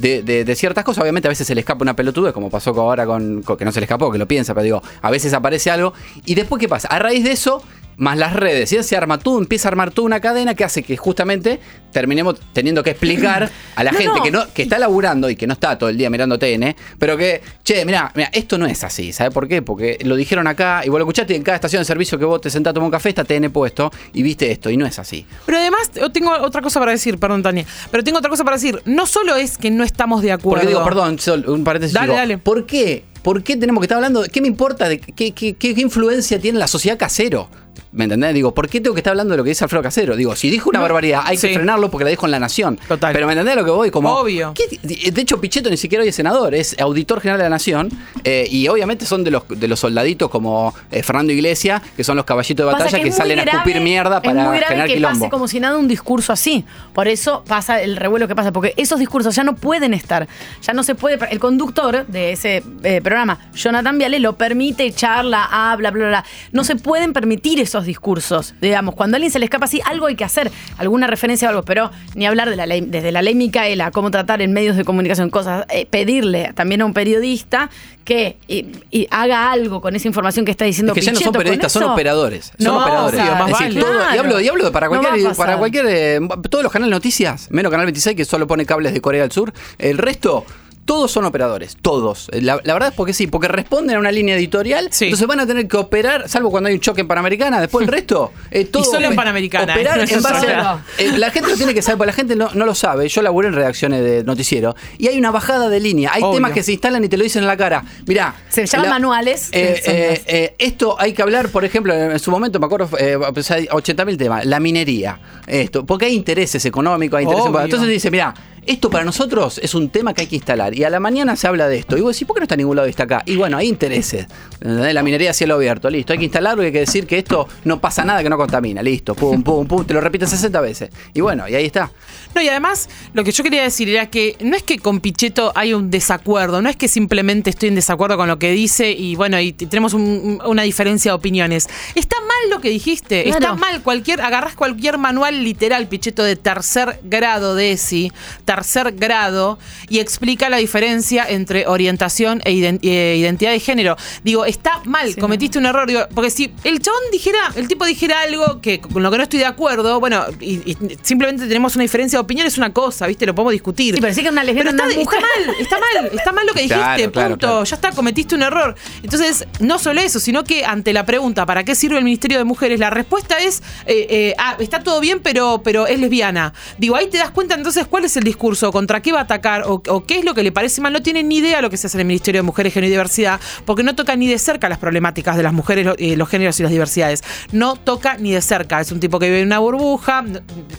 De, 0.00 0.22
de- 0.22 0.44
de 0.44 0.54
ciertas 0.54 0.84
cosas, 0.84 1.02
obviamente 1.02 1.28
a 1.28 1.30
veces 1.30 1.46
se 1.46 1.54
le 1.54 1.60
escapa 1.60 1.82
una 1.82 1.94
pelotuda, 1.96 2.32
como 2.32 2.50
pasó 2.50 2.70
ahora 2.70 3.04
con, 3.06 3.42
con- 3.42 3.56
que 3.56 3.64
no 3.64 3.72
se 3.72 3.80
le 3.80 3.84
escapó, 3.84 4.10
que 4.12 4.18
lo 4.18 4.26
piensa, 4.28 4.54
pero 4.54 4.64
digo, 4.64 4.82
a 5.02 5.10
veces 5.10 5.32
aparece 5.32 5.70
algo. 5.70 5.92
Y 6.24 6.34
después, 6.34 6.60
¿qué 6.60 6.68
pasa? 6.68 6.88
A 6.88 6.98
raíz 6.98 7.24
de 7.24 7.32
eso, 7.32 7.62
más 7.98 8.16
las 8.16 8.32
redes, 8.32 8.72
y 8.72 8.82
se 8.82 8.96
arma 8.96 9.18
todo, 9.18 9.38
empieza 9.38 9.68
a 9.68 9.70
armar 9.70 9.90
toda 9.90 10.06
una 10.06 10.20
cadena 10.20 10.54
que 10.54 10.64
hace 10.64 10.82
que 10.82 10.96
justamente 10.96 11.60
terminemos 11.92 12.36
teniendo 12.52 12.82
que 12.82 12.90
explicar 12.90 13.50
a 13.76 13.84
la 13.84 13.92
No, 13.92 13.98
gente 13.98 14.16
no. 14.18 14.22
que 14.22 14.30
no 14.30 14.52
que 14.54 14.62
está 14.62 14.78
laburando 14.78 15.28
y 15.30 15.36
que 15.36 15.46
no 15.46 15.52
está 15.54 15.76
todo 15.76 15.90
el 15.90 15.96
día 15.98 16.08
mirando 16.08 16.38
TN, 16.38 16.74
pero 16.98 17.16
que, 17.16 17.40
che, 17.64 17.84
mira, 17.84 18.10
mira, 18.14 18.30
esto 18.32 18.56
no 18.56 18.66
es 18.66 18.84
así, 18.84 19.12
¿sabes 19.12 19.32
por 19.34 19.48
qué? 19.48 19.62
Porque 19.62 19.98
lo 20.04 20.16
dijeron 20.16 20.46
acá 20.46 20.82
y 20.84 20.88
vos 20.88 20.98
lo 20.98 21.04
escuchaste 21.04 21.32
y 21.32 21.36
en 21.36 21.42
cada 21.42 21.56
estación 21.56 21.80
de 21.80 21.84
servicio 21.84 22.18
que 22.18 22.24
vos 22.24 22.40
te 22.40 22.50
sentás 22.50 22.70
a 22.70 22.74
tomar 22.74 22.86
un 22.86 22.92
café 22.92 23.08
está 23.10 23.24
TN 23.24 23.50
puesto 23.50 23.90
y 24.12 24.22
viste 24.22 24.50
esto 24.50 24.70
y 24.70 24.76
no 24.76 24.86
es 24.86 24.98
así. 24.98 25.26
Pero 25.44 25.58
además, 25.58 25.90
tengo 26.12 26.30
otra 26.40 26.62
cosa 26.62 26.78
para 26.80 26.92
decir, 26.92 27.18
perdón, 27.18 27.42
Tania. 27.42 27.64
Pero 27.90 28.04
tengo 28.04 28.18
otra 28.18 28.30
cosa 28.30 28.44
para 28.44 28.56
decir. 28.56 28.80
No 28.84 29.06
solo 29.06 29.34
es 29.36 29.58
que 29.58 29.70
no 29.70 29.82
estamos 29.84 30.22
de 30.22 30.32
acuerdo. 30.32 30.60
Porque 30.62 30.66
digo, 30.68 30.84
perdón, 30.84 31.18
un 31.48 31.64
paréntesis. 31.64 31.94
Dale, 31.94 32.06
digo, 32.06 32.16
dale. 32.16 32.38
¿Por 32.38 32.64
qué? 32.66 33.04
¿Por 33.22 33.42
qué 33.42 33.56
tenemos 33.56 33.80
que 33.80 33.86
estar 33.86 33.96
hablando? 33.96 34.22
de- 34.22 34.28
¿Qué 34.28 34.40
me 34.40 34.46
importa? 34.46 34.88
De, 34.88 35.00
qué- 35.00 35.32
qué- 35.32 35.54
qué 35.56 35.74
influencia 35.76 36.38
tiene 36.38 36.58
la 36.58 36.68
sociedad 36.68 36.96
casero? 36.98 37.48
¿Me 37.92 38.04
entendés? 38.04 38.34
Digo, 38.34 38.52
¿por 38.54 38.68
qué 38.68 38.80
tengo 38.80 38.94
que 38.94 39.00
estar 39.00 39.12
hablando 39.12 39.32
de 39.32 39.38
lo 39.38 39.44
que 39.44 39.50
dice 39.50 39.64
Alfredo 39.64 39.82
Casero? 39.82 40.16
Digo, 40.16 40.34
si 40.36 40.50
dijo 40.50 40.70
una 40.70 40.78
No, 40.78 40.84
barbaridad, 40.84 41.22
hay 41.24 41.36
sí. 41.36 41.48
que 41.48 41.54
frenarlo 41.54 41.90
porque 41.90 42.04
la 42.04 42.10
dijo 42.10 42.26
en 42.26 42.32
La 42.32 42.38
Nación. 42.38 42.78
Total. 42.88 43.12
Pero 43.12 43.26
¿me 43.26 43.32
entendés 43.32 43.56
lo 43.56 43.64
que 43.64 43.70
voy? 43.70 43.90
Como, 43.90 44.10
Obvio. 44.14 44.52
¿qué- 44.54 45.10
de 45.10 45.20
hecho, 45.20 45.40
Pichetto 45.40 45.70
ni 45.70 45.76
siquiera 45.76 46.02
hoy 46.02 46.08
es 46.10 46.14
senador, 46.16 46.54
es 46.54 46.76
auditor 46.80 47.20
general 47.20 47.38
de 47.38 47.44
la 47.44 47.50
Nación. 47.50 47.90
eh, 48.24 48.46
y 48.50 48.68
obviamente 48.68 49.06
son 49.06 49.24
de 49.24 49.30
los, 49.30 49.42
de 49.48 49.68
los 49.68 49.80
soldaditos 49.80 50.30
como 50.30 50.74
eh, 50.90 51.02
Fernando 51.02 51.32
Iglesias, 51.32 51.82
que 51.96 52.04
son 52.04 52.16
los 52.16 52.24
caballitos 52.24 52.66
de 52.66 52.72
batalla 52.72 53.00
que, 53.00 53.08
es 53.08 53.16
salen 53.16 53.38
a 53.38 53.42
escupir 53.42 53.80
mierda 53.80 54.16
es 54.18 54.22
para 54.22 54.34
muy 54.48 54.58
grave 54.58 54.66
generar 54.66 54.86
que 54.88 54.94
quilombo. 54.94 55.18
pase 55.20 55.30
como 55.30 55.48
si 55.48 55.60
nada 55.60 55.76
un 55.78 55.88
discurso 55.88 56.32
así. 56.32 56.64
Por 56.92 57.08
eso 57.08 57.42
pasa 57.46 57.80
el 57.80 57.96
revuelo 57.96 58.28
que 58.28 58.34
pasa, 58.34 58.52
porque 58.52 58.74
esos 58.76 58.98
discursos 58.98 59.34
ya 59.34 59.44
no 59.44 59.54
pueden 59.56 59.94
estar. 59.94 60.26
Ya 60.62 60.72
no 60.72 60.82
se 60.82 60.94
puede. 60.94 61.18
El 61.30 61.38
conductor 61.38 62.06
de 62.06 62.32
ese 62.32 62.62
eh, 62.82 63.00
programa, 63.02 63.38
Jonathan 63.54 63.96
Viale, 63.98 64.18
lo 64.20 64.36
permite, 64.36 64.92
charla, 64.92 65.44
habla, 65.44 65.90
bla, 65.90 66.00
bla, 66.00 66.08
bla. 66.08 66.24
No 66.52 66.64
se 66.64 66.76
pueden 66.76 67.12
permitir 67.12 67.60
esos 67.68 67.84
discursos. 67.84 68.54
Digamos, 68.60 68.94
cuando 68.94 69.14
a 69.14 69.18
alguien 69.18 69.30
se 69.32 69.38
le 69.38 69.44
escapa 69.44 69.66
así, 69.66 69.80
algo 69.84 70.06
hay 70.06 70.16
que 70.16 70.24
hacer, 70.24 70.50
alguna 70.78 71.06
referencia 71.06 71.48
o 71.48 71.50
algo, 71.50 71.62
pero 71.64 71.90
ni 72.14 72.26
hablar 72.26 72.50
de 72.50 72.56
la 72.56 72.66
ley, 72.66 72.80
desde 72.80 73.12
la 73.12 73.22
ley 73.22 73.34
Micaela, 73.34 73.90
cómo 73.90 74.10
tratar 74.10 74.42
en 74.42 74.52
medios 74.52 74.76
de 74.76 74.84
comunicación 74.84 75.30
cosas, 75.30 75.64
eh, 75.70 75.86
pedirle 75.86 76.52
también 76.54 76.82
a 76.82 76.84
un 76.86 76.92
periodista 76.94 77.70
que 78.04 78.38
y- 78.48 78.66
y 78.90 79.06
haga 79.10 79.52
algo 79.52 79.80
con 79.82 79.94
esa 79.94 80.08
información 80.08 80.44
que 80.46 80.50
está 80.50 80.64
diciendo 80.64 80.92
Es 80.94 80.98
que 80.98 81.04
ya 81.04 81.12
no 81.12 81.20
son 81.20 81.32
periodistas, 81.32 81.70
son 81.72 81.84
operadores. 81.84 82.52
Son 82.58 82.72
No, 82.74 82.80
operadores. 82.80 83.20
más 83.20 83.46
decir, 83.48 83.58
vale. 83.66 83.80
todo- 83.80 84.14
y, 84.14 84.18
hablo, 84.18 84.40
y 84.40 84.48
hablo 84.48 84.72
para 84.72 84.86
No 84.86 84.92
va 84.94 84.98
a 84.98 85.02
cualquier, 85.10 85.34
para 85.36 85.56
cualquier 85.58 85.86
eh, 85.88 86.20
todos 86.48 86.62
los 86.64 86.72
canales 86.72 86.90
de 86.90 86.96
noticias, 86.96 87.48
menos 87.50 87.70
Canal 87.70 87.84
26 87.86 88.16
que 88.16 88.24
solo 88.24 88.46
pone 88.46 88.64
cables 88.64 88.94
de 88.94 89.00
Corea 89.02 89.22
del 89.22 89.30
Sur. 89.32 89.52
El 89.78 89.98
resto, 89.98 90.46
todos 90.88 91.12
son 91.12 91.26
operadores, 91.26 91.76
todos. 91.82 92.30
La, 92.32 92.58
la 92.64 92.72
verdad 92.72 92.88
es 92.88 92.94
porque 92.94 93.12
sí, 93.12 93.26
porque 93.26 93.46
responden 93.46 93.96
a 93.96 93.98
una 93.98 94.10
línea 94.10 94.34
editorial, 94.36 94.88
Sí. 94.90 95.04
entonces 95.04 95.28
van 95.28 95.38
a 95.38 95.46
tener 95.46 95.68
que 95.68 95.76
operar, 95.76 96.30
salvo 96.30 96.50
cuando 96.50 96.68
hay 96.68 96.74
un 96.76 96.80
choque 96.80 97.02
en 97.02 97.06
Panamericana, 97.06 97.60
después 97.60 97.86
el 97.86 97.92
resto, 97.92 98.32
eh, 98.50 98.64
todo 98.64 98.84
solo 98.84 99.06
en 99.06 99.14
Panamericana, 99.14 99.74
Operar 99.74 100.00
¿eh? 100.00 100.06
en 100.10 100.22
base 100.22 100.48
a, 100.48 100.82
eh, 100.96 101.12
la 101.18 101.30
gente 101.30 101.50
lo 101.50 101.56
tiene 101.56 101.74
que 101.74 101.82
saber, 101.82 101.98
porque 101.98 102.06
la 102.06 102.14
gente 102.14 102.36
no, 102.36 102.48
no 102.54 102.64
lo 102.64 102.74
sabe. 102.74 103.06
Yo 103.06 103.20
laburé 103.20 103.48
en 103.48 103.54
redacciones 103.54 104.02
de 104.02 104.24
noticiero 104.24 104.74
y 104.96 105.08
hay 105.08 105.18
una 105.18 105.30
bajada 105.30 105.68
de 105.68 105.78
línea. 105.78 106.10
Hay 106.14 106.22
Obvio. 106.22 106.36
temas 106.36 106.52
que 106.52 106.62
se 106.62 106.72
instalan 106.72 107.04
y 107.04 107.08
te 107.10 107.18
lo 107.18 107.22
dicen 107.22 107.42
en 107.42 107.48
la 107.48 107.58
cara. 107.58 107.84
Mirá. 108.06 108.34
Se 108.48 108.64
llaman 108.64 108.88
manuales, 108.88 109.50
eh, 109.52 109.82
eh, 109.84 110.22
eh, 110.26 110.54
esto 110.58 110.96
hay 110.98 111.12
que 111.12 111.20
hablar, 111.20 111.50
por 111.50 111.66
ejemplo, 111.66 111.92
en 111.92 112.18
su 112.18 112.30
momento, 112.30 112.58
me 112.60 112.64
acuerdo, 112.64 112.88
eh, 112.98 113.18
pues 113.34 113.50
hay 113.50 113.66
80.000 113.66 114.16
temas, 114.16 114.46
la 114.46 114.58
minería, 114.58 115.20
esto, 115.46 115.84
porque 115.84 116.06
hay 116.06 116.14
intereses 116.14 116.64
económicos, 116.64 117.18
hay 117.18 117.24
intereses. 117.24 117.50
Obvio. 117.50 117.60
Entonces 117.60 117.88
dice, 117.90 118.10
mira, 118.10 118.32
esto 118.68 118.90
para 118.90 119.04
nosotros 119.04 119.58
es 119.62 119.74
un 119.74 119.88
tema 119.90 120.14
que 120.14 120.22
hay 120.22 120.26
que 120.26 120.36
instalar. 120.36 120.74
Y 120.76 120.84
a 120.84 120.90
la 120.90 121.00
mañana 121.00 121.34
se 121.36 121.46
habla 121.48 121.68
de 121.68 121.78
esto. 121.78 121.96
Y 121.96 122.00
vos 122.02 122.14
decís, 122.14 122.26
¿por 122.26 122.34
qué 122.36 122.40
no 122.40 122.44
está 122.44 122.54
en 122.54 122.58
ningún 122.58 122.76
lado 122.76 122.86
y 122.86 122.90
está 122.90 123.04
acá? 123.04 123.22
Y 123.26 123.36
bueno, 123.36 123.56
hay 123.56 123.68
intereses. 123.68 124.26
¿entendés? 124.60 124.94
La 124.94 125.02
minería 125.02 125.30
a 125.30 125.32
cielo 125.34 125.54
abierto, 125.54 125.90
listo. 125.90 126.12
Hay 126.12 126.18
que 126.18 126.24
instalarlo 126.26 126.62
y 126.62 126.66
hay 126.66 126.72
que 126.72 126.80
decir 126.80 127.06
que 127.06 127.18
esto 127.18 127.48
no 127.64 127.80
pasa 127.80 128.04
nada, 128.04 128.22
que 128.22 128.28
no 128.28 128.36
contamina. 128.36 128.82
Listo, 128.82 129.14
pum, 129.14 129.42
pum, 129.44 129.66
pum. 129.66 129.84
Te 129.84 129.94
lo 129.94 130.00
repiten 130.00 130.28
60 130.28 130.60
veces. 130.60 130.90
Y 131.14 131.20
bueno, 131.20 131.48
y 131.48 131.54
ahí 131.54 131.64
está. 131.66 131.90
No, 132.34 132.42
y 132.42 132.48
además, 132.48 132.88
lo 133.14 133.24
que 133.24 133.32
yo 133.32 133.42
quería 133.42 133.62
decir 133.62 133.88
era 133.88 134.06
que 134.10 134.36
no 134.40 134.56
es 134.56 134.62
que 134.62 134.78
con 134.78 135.00
Pichetto 135.00 135.52
hay 135.54 135.72
un 135.74 135.90
desacuerdo, 135.90 136.60
no 136.62 136.68
es 136.68 136.76
que 136.76 136.86
simplemente 136.88 137.50
estoy 137.50 137.70
en 137.70 137.74
desacuerdo 137.74 138.16
con 138.16 138.28
lo 138.28 138.38
que 138.38 138.50
dice 138.52 138.92
y 138.92 139.16
bueno, 139.16 139.40
y 139.40 139.52
tenemos 139.54 139.94
un- 139.94 140.40
una 140.44 140.62
diferencia 140.62 141.10
de 141.12 141.14
opiniones. 141.16 141.68
Está 141.94 142.16
mal 142.20 142.50
lo 142.50 142.60
que 142.60 142.68
dijiste, 142.68 143.24
Claro. 143.24 143.38
está 143.38 143.54
mal 143.54 143.82
cualquier, 143.82 144.20
agarrás 144.20 144.54
cualquier 144.54 144.98
manual 144.98 145.42
literal, 145.42 145.88
Pichetto, 145.88 146.22
de 146.22 146.36
tercer 146.36 147.00
grado 147.02 147.54
de 147.54 147.72
ESI, 147.72 148.12
tercer 148.44 148.57
grado, 148.92 149.58
y 149.88 149.98
explica 150.00 150.48
la 150.48 150.56
diferencia 150.58 151.24
entre 151.28 151.66
orientación 151.66 152.40
e 152.44 152.52
ident- 152.52 152.80
eh, 152.82 153.16
identidad 153.18 153.50
de 153.52 153.60
género. 153.60 153.96
Digo, 154.24 154.44
está 154.44 154.80
mal, 154.84 155.14
Sí. 155.14 155.20
cometiste 155.20 155.58
un 155.58 155.66
error, 155.66 155.86
digo, 155.86 156.00
porque 156.14 156.30
si 156.30 156.52
el 156.64 156.80
chabón 156.80 157.00
dijera, 157.12 157.38
el 157.56 157.68
tipo 157.68 157.84
dijera 157.84 158.20
algo 158.22 158.60
que 158.60 158.80
con 158.80 159.02
lo 159.02 159.10
que 159.10 159.16
no 159.16 159.22
estoy 159.22 159.38
de 159.40 159.46
acuerdo, 159.46 160.00
bueno, 160.00 160.24
y, 160.40 160.70
y 160.72 160.76
simplemente 161.02 161.46
tenemos 161.46 161.74
una 161.74 161.82
diferencia 161.82 162.18
de 162.18 162.22
opinión, 162.22 162.46
es 162.46 162.58
una 162.58 162.72
cosa, 162.72 163.06
¿viste? 163.06 163.26
Lo 163.26 163.34
podemos 163.34 163.52
discutir. 163.52 163.94
Sí, 163.94 164.00
pero 164.00 164.12
sí 164.14 164.22
que 164.22 164.28
una 164.30 164.44
lesbiana 164.44 164.70
Pero 164.72 164.84
es 164.84 164.90
está, 164.92 165.00
una 165.00 165.04
mujer. 165.04 165.20
está 165.20 165.46
mal, 165.46 165.56
está 165.60 165.78
mal, 166.02 166.10
está 166.18 166.32
mal 166.32 166.46
lo 166.46 166.52
que 166.52 166.60
dijiste, 166.62 166.78
Claro, 166.84 167.12
claro, 167.12 167.28
punto. 167.30 167.46
claro. 167.46 167.64
Ya 167.64 167.74
está, 167.76 167.90
cometiste 167.92 168.34
un 168.34 168.42
error. 168.42 168.74
Entonces, 169.02 169.46
no 169.60 169.78
solo 169.78 170.00
eso, 170.00 170.20
sino 170.20 170.44
que 170.44 170.64
ante 170.64 170.92
la 170.92 171.04
pregunta 171.06 171.46
¿para 171.46 171.64
qué 171.64 171.74
sirve 171.74 171.98
el 171.98 172.04
Ministerio 172.04 172.38
de 172.38 172.44
Mujeres? 172.44 172.78
La 172.80 172.90
respuesta 172.90 173.38
es, 173.38 173.62
eh, 173.86 174.06
eh, 174.10 174.34
ah, 174.38 174.56
está 174.58 174.82
todo 174.82 175.00
bien, 175.00 175.20
pero, 175.22 175.60
pero 175.62 175.86
es 175.86 175.98
lesbiana. 176.00 176.52
Digo, 176.78 176.96
ahí 176.96 177.08
te 177.08 177.18
das 177.18 177.30
cuenta 177.30 177.54
entonces 177.54 177.86
cuál 177.86 178.04
es 178.04 178.16
el 178.16 178.24
discurso, 178.24 178.37
contra 178.38 179.00
qué 179.00 179.12
va 179.12 179.20
a 179.20 179.22
atacar 179.22 179.62
o, 179.66 179.82
o 179.88 180.04
qué 180.04 180.18
es 180.18 180.24
lo 180.24 180.34
que 180.34 180.42
le 180.42 180.52
parece 180.52 180.80
mal. 180.80 180.92
No 180.92 181.02
tiene 181.02 181.22
ni 181.22 181.36
idea 181.38 181.60
lo 181.60 181.70
que 181.70 181.76
se 181.76 181.86
hace 181.86 181.96
en 181.96 182.00
el 182.02 182.06
Ministerio 182.06 182.38
de 182.40 182.42
Mujeres, 182.42 182.72
Género 182.72 182.88
y 182.88 182.90
Diversidad, 182.90 183.40
porque 183.64 183.82
no 183.82 183.94
toca 183.94 184.16
ni 184.16 184.28
de 184.28 184.38
cerca 184.38 184.68
las 184.68 184.78
problemáticas 184.78 185.36
de 185.36 185.42
las 185.42 185.52
mujeres, 185.52 185.86
eh, 185.98 186.16
los 186.16 186.28
géneros 186.28 186.58
y 186.60 186.62
las 186.62 186.72
diversidades. 186.72 187.22
No 187.52 187.76
toca 187.76 188.16
ni 188.18 188.32
de 188.32 188.40
cerca. 188.40 188.80
Es 188.80 188.92
un 188.92 189.00
tipo 189.00 189.18
que 189.18 189.26
vive 189.26 189.40
en 189.40 189.46
una 189.46 189.58
burbuja, 189.58 190.24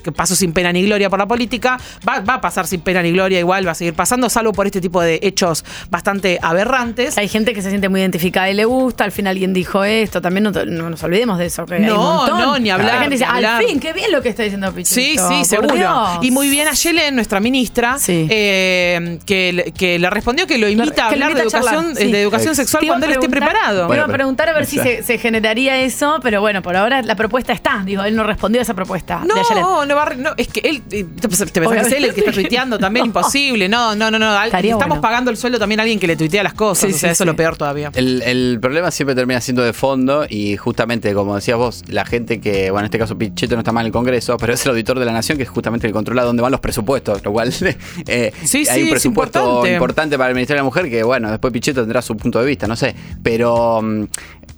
que 0.03 0.11
pasó 0.11 0.35
sin 0.35 0.53
pena 0.53 0.71
ni 0.71 0.83
gloria 0.83 1.09
por 1.09 1.19
la 1.19 1.27
política, 1.27 1.77
va, 2.07 2.19
va 2.21 2.35
a 2.35 2.41
pasar 2.41 2.67
sin 2.67 2.81
pena 2.81 3.01
ni 3.01 3.11
gloria 3.11 3.39
igual, 3.39 3.67
va 3.67 3.71
a 3.71 3.75
seguir 3.75 3.93
pasando, 3.93 4.29
salvo 4.29 4.53
por 4.53 4.65
este 4.65 4.81
tipo 4.81 5.01
de 5.01 5.19
hechos 5.21 5.63
bastante 5.89 6.39
aberrantes. 6.41 7.17
Hay 7.17 7.27
gente 7.27 7.53
que 7.53 7.61
se 7.61 7.69
siente 7.69 7.89
muy 7.89 7.99
identificada 8.01 8.49
y 8.49 8.53
le 8.53 8.65
gusta. 8.65 9.03
Al 9.03 9.11
fin 9.11 9.27
alguien 9.27 9.53
dijo 9.53 9.83
esto. 9.83 10.21
También 10.21 10.43
no, 10.43 10.51
no 10.51 10.89
nos 10.89 11.03
olvidemos 11.03 11.37
de 11.37 11.45
eso. 11.45 11.65
que 11.65 11.79
No, 11.79 12.27
no, 12.27 12.59
ni 12.59 12.69
hablar, 12.69 12.93
La 12.95 12.99
gente 13.01 13.15
dice, 13.15 13.25
hablar. 13.25 13.61
al 13.61 13.67
fin, 13.67 13.79
qué 13.79 13.93
bien 13.93 14.11
lo 14.11 14.21
que 14.21 14.29
está 14.29 14.43
diciendo 14.43 14.71
Pichito. 14.73 14.95
Sí, 14.95 15.17
sí, 15.17 15.45
seguro. 15.45 15.75
Dios". 15.75 16.09
Y 16.21 16.31
muy 16.31 16.49
bien 16.49 16.67
a 16.67 16.73
Yelen, 16.73 17.15
nuestra 17.15 17.39
ministra, 17.51 17.97
Sí. 17.97 18.27
eh, 18.29 19.19
que, 19.25 19.53
le- 19.53 19.71
que 19.71 19.99
le 19.99 20.09
respondió 20.09 20.47
que 20.47 20.57
lo 20.57 20.67
invita 20.69 21.05
a 21.07 21.09
que 21.09 21.15
hablar 21.15 21.33
de 21.33 21.41
a 21.41 21.43
educación, 21.43 21.95
sí. 21.95 22.11
de 22.11 22.21
educación 22.21 22.49
Ex- 22.51 22.57
sexual 22.57 22.85
cuando 22.87 23.05
él 23.05 23.13
esté 23.13 23.29
preparado. 23.29 23.77
Iba 23.79 23.87
Bueno, 23.87 24.03
a 24.03 24.07
preguntar 24.07 24.49
a 24.49 24.53
ver 24.53 24.65
si 24.65 24.77
se, 24.79 25.03
se 25.03 25.17
generaría 25.17 25.77
eso, 25.81 26.19
pero 26.21 26.41
bueno, 26.41 26.61
por 26.61 26.75
ahora 26.75 27.01
la 27.01 27.15
propuesta 27.15 27.53
está. 27.53 27.83
Digo, 27.85 28.03
él 28.03 28.15
no 28.15 28.23
respondió 28.23 28.61
a 28.61 28.63
esa 28.63 28.73
propuesta. 28.73 29.21
de 29.25 29.31
Ayelet. 29.39 29.61
No, 29.63 29.85
no 29.85 29.95
va 29.95 30.09
no, 30.15 30.31
es 30.37 30.47
que 30.47 30.59
él, 30.61 30.81
eh, 30.91 31.05
te 31.19 31.27
pensás 31.27 31.51
te 31.51 31.59
pensás 31.61 31.81
que 31.87 31.87
es 31.87 31.93
él 31.97 32.05
el 32.05 32.13
que 32.13 32.19
está 32.21 32.31
tuiteando 32.31 32.77
también, 32.79 33.05
imposible. 33.07 33.67
No, 33.69 33.95
no, 33.95 34.11
no, 34.11 34.19
no. 34.19 34.29
al- 34.37 34.47
Estamos 34.53 34.87
bueno. 34.87 35.01
pagando 35.01 35.31
el 35.31 35.37
sueldo 35.37 35.57
también 35.59 35.79
a 35.79 35.83
alguien 35.83 35.99
que 35.99 36.07
le 36.07 36.15
tuitea 36.15 36.43
las 36.43 36.53
cosas. 36.53 36.89
Sí, 36.89 36.95
o 36.95 36.97
sea, 36.99 37.09
sí, 37.09 37.13
eso 37.13 37.23
es 37.23 37.27
lo 37.27 37.35
peor 37.35 37.57
todavía. 37.57 37.91
El, 37.95 38.21
el 38.23 38.59
problema 38.61 38.91
siempre 38.91 39.15
termina 39.15 39.39
siendo 39.41 39.63
de 39.63 39.73
fondo 39.73 40.25
y 40.29 40.57
justamente, 40.57 41.13
como 41.13 41.35
decías 41.35 41.57
vos, 41.57 41.83
la 41.87 42.05
gente 42.05 42.39
que, 42.41 42.69
bueno, 42.71 42.81
en 42.81 42.85
este 42.85 42.99
caso 42.99 43.17
Pichetto 43.17 43.55
no 43.55 43.61
está 43.61 43.71
mal 43.71 43.83
en 43.83 43.87
el 43.87 43.91
Congreso, 43.93 44.37
pero 44.37 44.53
es 44.53 44.63
el 44.65 44.71
auditor 44.71 44.99
de 44.99 45.05
la 45.05 45.11
Nación 45.13 45.37
que 45.37 45.43
es 45.43 45.49
justamente 45.49 45.87
el 45.87 45.93
controla 45.93 46.23
dónde 46.23 46.41
van 46.41 46.51
los 46.51 46.59
presupuestos, 46.61 47.23
lo 47.23 47.31
cual 47.31 47.38
eh, 48.07 48.31
Sí, 48.43 48.59
hay 48.59 48.65
sí, 48.65 48.81
un 48.81 48.85
es 48.87 48.91
presupuesto 48.91 49.39
importante. 49.39 49.73
importante. 49.73 50.17
para 50.17 50.29
el 50.29 50.35
Ministerio 50.35 50.57
de 50.57 50.61
la 50.61 50.65
Mujer 50.65 50.89
que, 50.89 51.03
bueno, 51.03 51.29
después 51.31 51.51
Pichetto 51.53 51.81
tendrá 51.81 52.01
su 52.01 52.15
punto 52.17 52.39
de 52.39 52.45
vista, 52.45 52.67
no 52.67 52.75
sé, 52.75 52.95
pero... 53.23 53.81
mm, 53.81 54.05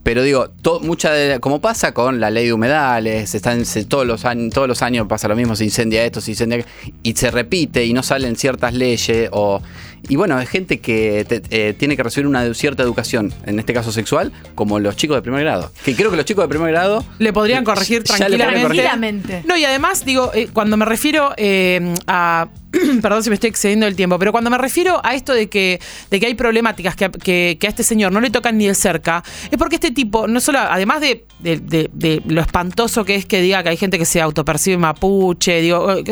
Pero 0.03 0.23
digo, 0.23 0.49
to- 0.63 0.79
mucha 0.79 1.11
de, 1.13 1.39
como 1.39 1.61
pasa 1.61 1.93
con 1.93 2.19
la 2.19 2.31
ley 2.31 2.47
de 2.47 2.53
humedales, 2.53 3.35
están, 3.35 3.65
se- 3.65 3.85
todos, 3.85 4.07
los 4.07 4.25
años, 4.25 4.51
todos 4.51 4.67
los 4.67 4.81
años 4.81 5.05
pasa 5.07 5.27
lo 5.27 5.35
mismo, 5.35 5.55
se 5.55 5.63
incendia 5.63 6.03
esto, 6.03 6.19
se 6.21 6.31
incendia 6.31 6.65
y 7.03 7.13
se 7.13 7.29
repite 7.29 7.85
y 7.85 7.93
no 7.93 8.01
salen 8.01 8.35
ciertas 8.35 8.73
leyes 8.73 9.29
o 9.31 9.61
y 10.09 10.15
bueno, 10.15 10.39
es 10.41 10.49
gente 10.49 10.79
que 10.79 11.23
te- 11.29 11.43
eh, 11.51 11.73
tiene 11.73 11.95
que 11.95 12.01
recibir 12.01 12.25
una 12.25 12.51
cierta 12.55 12.81
educación, 12.81 13.31
en 13.45 13.59
este 13.59 13.71
caso 13.75 13.91
sexual, 13.91 14.31
como 14.55 14.79
los 14.79 14.95
chicos 14.95 15.15
de 15.17 15.21
primer 15.21 15.41
grado. 15.43 15.71
Que 15.85 15.95
creo 15.95 16.09
que 16.09 16.17
los 16.17 16.25
chicos 16.25 16.43
de 16.45 16.49
primer 16.49 16.71
grado 16.71 17.05
Le 17.19 17.31
podrían 17.31 17.59
le 17.59 17.65
corregir. 17.65 18.03
Tranquilamente. 18.03 19.43
No, 19.45 19.55
y 19.55 19.65
además, 19.65 20.03
digo, 20.03 20.31
eh, 20.33 20.47
cuando 20.51 20.77
me 20.77 20.85
refiero 20.85 21.33
eh, 21.37 21.93
a. 22.07 22.47
Perdón 23.01 23.23
si 23.23 23.29
me 23.29 23.33
estoy 23.35 23.49
excediendo 23.49 23.85
el 23.87 23.95
tiempo, 23.95 24.17
pero 24.17 24.31
cuando 24.31 24.49
me 24.49 24.57
refiero 24.57 25.01
a 25.03 25.13
esto 25.13 25.33
de 25.33 25.49
que, 25.49 25.79
de 26.09 26.19
que 26.19 26.25
hay 26.27 26.35
problemáticas 26.35 26.95
que, 26.95 27.09
que- 27.11 27.57
que 27.59 27.67
a 27.67 27.69
este 27.69 27.83
señor 27.83 28.11
no 28.11 28.21
le 28.21 28.29
tocan 28.29 28.57
ni 28.57 28.67
de 28.67 28.75
cerca, 28.75 29.23
es 29.49 29.57
porque 29.57 29.75
este 29.75 29.91
tipo, 29.91 30.27
no 30.27 30.39
solo, 30.39 30.59
además 30.59 31.01
de, 31.01 31.25
de- 31.39 31.57
de- 31.59 31.89
de 31.93 32.21
lo 32.27 32.39
espantoso 32.41 33.03
que 33.03 33.15
es 33.15 33.25
que 33.25 33.41
diga 33.41 33.61
que 33.63 33.69
hay 33.69 33.77
gente 33.77 33.97
que 33.97 34.05
se 34.05 34.21
autopercibe 34.21 34.77
mapuche, 34.77 35.61
digo, 35.61 35.91
eh, 35.91 36.03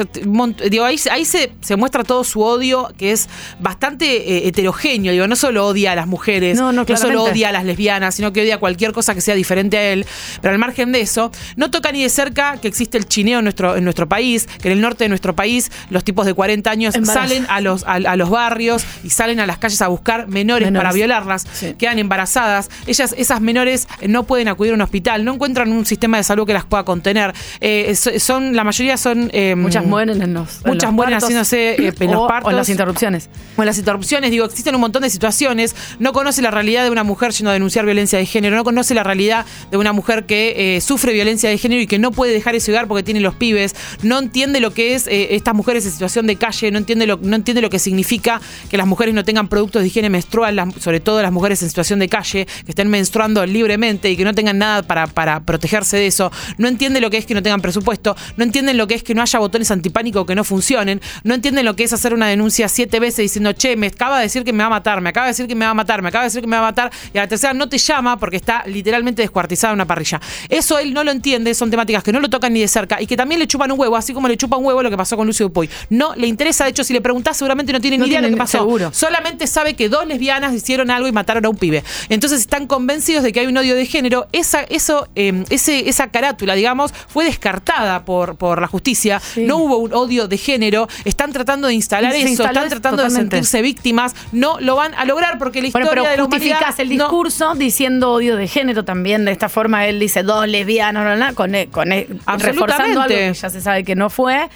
digo 0.69 0.83
ahí, 0.85 0.97
ahí 1.11 1.23
se, 1.25 1.51
se 1.61 1.75
muestra 1.77 2.03
todo 2.03 2.23
su 2.23 2.41
odio, 2.41 2.89
que 2.97 3.11
es 3.13 3.29
bastante 3.59 4.05
eh, 4.37 4.47
heterogéneo, 4.47 5.11
digo, 5.13 5.27
no 5.27 5.35
solo 5.35 5.65
odia 5.67 5.93
a 5.93 5.95
las 5.95 6.07
mujeres, 6.07 6.57
No, 6.57 6.71
no, 6.73 6.85
no 6.93 6.97
solo 6.99 7.23
odia 7.31 7.49
a 7.49 7.51
las 7.53 7.63
lesbianas, 7.65 8.15
sino 8.15 8.33
que 8.33 8.41
odia 8.41 8.57
cualquier 8.57 8.91
cosa 8.91 9.13
que 9.15 9.21
sea 9.21 9.35
diferente 9.35 9.77
a 9.77 9.93
él. 9.93 10.05
Pero 10.41 10.51
al 10.53 10.59
margen 10.59 10.91
de 10.91 11.01
eso, 11.01 11.31
no 11.55 11.71
toca 11.71 11.91
ni 11.91 12.03
de 12.03 12.09
cerca 12.09 12.57
que 12.61 12.67
existe 12.67 12.97
el 12.97 13.05
chineo 13.07 13.39
en 13.39 13.45
nuestro, 13.45 13.77
en 13.77 13.83
nuestro 13.83 14.09
país, 14.09 14.47
que 14.61 14.67
en 14.67 14.73
el 14.73 14.81
norte 14.81 15.05
de 15.05 15.09
nuestro 15.09 15.35
país 15.35 15.71
los 15.89 16.03
tipos 16.03 16.25
de 16.25 16.33
40 16.33 16.48
años 16.65 16.95
Embarazo. 16.95 17.27
salen 17.27 17.45
a 17.49 17.61
los, 17.61 17.83
a, 17.83 17.93
a 17.93 18.15
los 18.15 18.29
barrios 18.29 18.83
y 19.03 19.09
salen 19.09 19.39
a 19.39 19.45
las 19.47 19.57
calles 19.57 19.81
a 19.81 19.87
buscar 19.87 20.27
menores, 20.27 20.67
Menores. 20.67 20.83
para 20.85 20.93
violarlas, 20.93 21.45
Sí. 21.53 21.75
quedan 21.77 21.99
embarazadas. 21.99 22.69
Ellas, 22.87 23.13
esas 23.17 23.41
menores 23.41 23.87
eh, 24.01 24.07
no 24.07 24.23
pueden 24.23 24.47
acudir 24.47 24.71
a 24.73 24.75
un 24.75 24.81
hospital, 24.81 25.23
no 25.25 25.33
encuentran 25.35 25.71
un 25.71 25.85
sistema 25.85 26.17
de 26.17 26.23
salud 26.23 26.45
que 26.47 26.53
las 26.53 26.65
pueda 26.65 26.83
contener. 26.83 27.33
Eh, 27.61 27.95
so- 27.95 28.17
son, 28.19 28.55
la 28.55 28.63
mayoría 28.63 28.97
son. 28.97 29.29
eh, 29.33 29.55
Muchas 29.55 29.85
mueren 29.85 30.21
en 30.21 30.33
los. 30.33 30.61
en 30.63 30.71
Muchas 30.71 30.83
los 30.89 30.93
mueren 30.93 31.13
partos. 31.13 31.23
haciéndose 31.27 31.87
eh, 31.87 31.93
en 31.99 32.11
los 32.11 32.21
O- 32.21 32.27
partos. 32.27 32.47
O 32.47 32.51
en 32.51 32.57
las 32.57 32.69
interrupciones. 32.69 33.29
O 33.57 33.61
en 33.61 33.65
las 33.67 33.77
interrupciones, 33.77 34.31
digo, 34.31 34.45
existen 34.45 34.73
un 34.75 34.81
montón 34.81 35.03
de 35.03 35.09
situaciones. 35.09 35.75
No 35.99 36.13
conoce 36.13 36.41
la 36.41 36.51
realidad 36.51 36.83
de 36.83 36.89
una 36.89 37.03
mujer 37.03 37.31
yendo 37.31 37.49
a 37.51 37.53
denunciar 37.53 37.85
violencia 37.85 38.17
de 38.19 38.25
género. 38.25 38.55
No 38.55 38.63
conoce 38.63 38.93
la 38.93 39.03
realidad 39.03 39.45
de 39.71 39.77
una 39.77 39.93
mujer 39.93 40.25
que 40.25 40.75
eh, 40.77 40.81
sufre 40.81 41.13
violencia 41.13 41.49
de 41.49 41.57
género 41.57 41.81
y 41.81 41.87
que 41.87 41.99
no 41.99 42.11
puede 42.11 42.33
dejar 42.33 42.55
ese 42.55 42.71
hogar 42.71 42.87
porque 42.87 43.03
tiene 43.03 43.19
los 43.19 43.35
pibes. 43.35 43.75
No 44.03 44.19
entiende 44.19 44.59
lo 44.59 44.73
que 44.73 44.95
es 44.95 45.07
estas 45.09 45.53
mujeres 45.53 45.85
en 45.85 45.91
situación 45.91 46.27
de 46.27 46.35
calle. 46.39 46.71
No 46.71 46.79
entiende 46.79 47.05
lo, 47.05 47.19
no 47.21 47.35
entiende 47.35 47.61
lo 47.61 47.69
que 47.69 47.77
significa 47.77 48.41
que 48.69 48.77
las 48.77 48.87
mujeres 48.87 49.13
no 49.13 49.23
tengan 49.23 49.47
productos 49.47 49.83
de 49.83 49.89
higiene 49.89 50.09
menstrual, 50.09 50.73
sobre 50.79 50.99
todo 50.99 51.21
las 51.21 51.31
mujeres 51.31 51.61
en 51.61 51.67
situación 51.67 51.99
de 51.99 52.09
calle, 52.09 52.47
que 52.65 52.71
estén 52.71 52.89
menstruando 52.89 53.45
libremente 53.45 54.09
y 54.09 54.17
que 54.17 54.23
no 54.23 54.33
tengan 54.33 54.57
nada 54.57 54.81
para, 54.81 55.05
para 55.05 55.41
protegerse 55.41 55.97
de 55.97 56.07
eso. 56.07 56.31
No 56.57 56.67
entiende 56.67 56.99
lo 56.99 57.11
que 57.11 57.17
es 57.17 57.27
que 57.27 57.35
no 57.35 57.43
tengan 57.43 57.61
presupuesto. 57.61 58.15
No 58.37 58.43
entienden 58.43 58.77
lo 58.77 58.87
que 58.87 58.95
es 58.95 59.03
que 59.03 59.13
no 59.13 59.21
haya 59.21 59.37
botones 59.37 59.69
antipánico 59.69 60.25
que 60.25 60.33
no 60.33 60.43
funcionen. 60.43 61.01
No 61.23 61.35
entienden 61.35 61.65
lo 61.65 61.75
que 61.75 61.83
es 61.83 61.93
hacer 61.93 62.13
una 62.13 62.27
denuncia 62.27 62.67
siete 62.69 62.99
veces 62.99 63.17
diciendo, 63.17 63.51
che, 63.53 63.75
me 63.75 63.87
acaba 63.87 64.17
de 64.17 64.23
decir 64.23 64.43
que 64.43 64.53
me 64.53 64.63
va 64.63 64.67
a 64.67 64.69
matar, 64.69 65.01
me 65.01 65.09
acaba 65.09 65.27
de 65.27 65.31
decir 65.31 65.47
que 65.47 65.55
me 65.55 65.65
va 65.65 65.71
a 65.71 65.73
matar, 65.73 66.01
me 66.01 66.09
acaba 66.09 66.23
de 66.23 66.27
decir 66.27 66.41
que 66.41 66.47
me 66.47 66.55
va 66.55 66.67
a 66.67 66.71
matar, 66.71 66.91
y 67.13 67.17
a 67.17 67.21
la 67.21 67.27
tercera 67.27 67.53
no 67.53 67.67
te 67.67 67.77
llama 67.77 68.17
porque 68.17 68.37
está 68.37 68.63
literalmente 68.65 69.21
descuartizada 69.21 69.73
en 69.73 69.75
una 69.75 69.85
parrilla. 69.85 70.21
Eso 70.47 70.79
él 70.79 70.93
no 70.93 71.03
lo 71.03 71.11
entiende, 71.11 71.53
son 71.53 71.69
temáticas 71.69 72.03
que 72.03 72.11
no 72.11 72.19
lo 72.19 72.29
tocan 72.29 72.53
ni 72.53 72.61
de 72.61 72.67
cerca 72.67 73.01
y 73.01 73.07
que 73.07 73.17
también 73.17 73.39
le 73.39 73.47
chupan 73.47 73.71
un 73.71 73.79
huevo, 73.79 73.95
así 73.95 74.13
como 74.13 74.27
le 74.27 74.37
chupa 74.37 74.57
un 74.57 74.65
huevo 74.65 74.83
lo 74.83 74.89
que 74.89 74.97
pasó 74.97 75.17
con 75.17 75.27
Lucio 75.27 75.47
Dupuy. 75.47 75.69
No 75.89 76.15
le 76.15 76.27
interesa, 76.29 76.63
de 76.63 76.69
hecho, 76.71 76.83
si 76.83 76.93
le 76.93 77.01
preguntás, 77.01 77.37
seguramente 77.37 77.73
no 77.73 77.81
tiene 77.81 77.97
No 77.97 78.05
ni 78.05 78.11
idea 78.11 78.21
de 78.21 78.29
lo 78.29 78.35
que 78.35 78.39
pasó. 78.39 78.59
seguro. 78.59 78.91
Solamente 78.93 79.47
sabe 79.47 79.73
que 79.75 79.89
dos 79.89 80.05
lesbianas 80.07 80.53
hicieron 80.53 80.89
algo 80.91 81.07
y 81.07 81.11
mataron 81.11 81.45
a 81.45 81.49
un 81.49 81.57
pibe. 81.57 81.83
Entonces 82.09 82.39
están 82.41 82.67
convencidos 82.67 83.23
de 83.23 83.31
que 83.33 83.39
hay 83.41 83.47
un 83.47 83.57
odio 83.57 83.75
de 83.75 83.85
género. 83.85 84.27
Esa, 84.31 84.61
eso, 84.61 85.07
eh, 85.15 85.43
ese, 85.49 85.89
esa 85.89 86.07
carátula, 86.11 86.53
digamos, 86.55 86.93
fue 87.07 87.25
descartada 87.25 88.05
por, 88.05 88.35
por 88.37 88.61
la 88.61 88.67
justicia. 88.67 89.19
Sí. 89.19 89.45
No 89.45 89.57
hubo 89.57 89.77
un 89.77 89.93
odio 89.93 90.27
de 90.27 90.37
género. 90.37 90.87
Están 91.05 91.31
tratando 91.33 91.67
de 91.67 91.73
instalar 91.73 92.13
eso, 92.15 92.43
están 92.43 92.69
tratando 92.69 93.03
totalmente. 93.03 93.35
de 93.37 93.43
sentirse 93.43 93.61
víctimas. 93.61 94.15
No 94.31 94.59
lo 94.59 94.75
van 94.75 94.93
a 94.95 95.05
lograr 95.05 95.37
porque 95.39 95.61
la 95.61 95.67
historia 95.67 95.87
Bueno, 95.87 96.01
pero 96.03 96.11
de 96.11 96.17
la 96.17 96.23
justificás 96.23 96.79
el 96.79 96.89
no- 96.89 97.05
discurso 97.05 97.53
diciendo 97.55 98.11
odio 98.11 98.35
de 98.35 98.47
género 98.47 98.85
también. 98.85 99.25
De 99.25 99.31
esta 99.31 99.49
forma 99.49 99.87
él 99.87 99.99
dice 99.99 100.23
dos 100.23 100.47
lesbianas, 100.47 101.03
bla, 101.03 101.15
bla, 101.15 101.33
con, 101.33 101.55
e- 101.55 101.67
con 101.69 101.91
e- 101.91 102.07
reforzando 102.37 103.01
algo 103.01 103.07
que 103.07 103.33
ya 103.33 103.49
se 103.49 103.61
sabe 103.61 103.83
que 103.83 103.95
no 103.95 104.09
fue, 104.09 104.49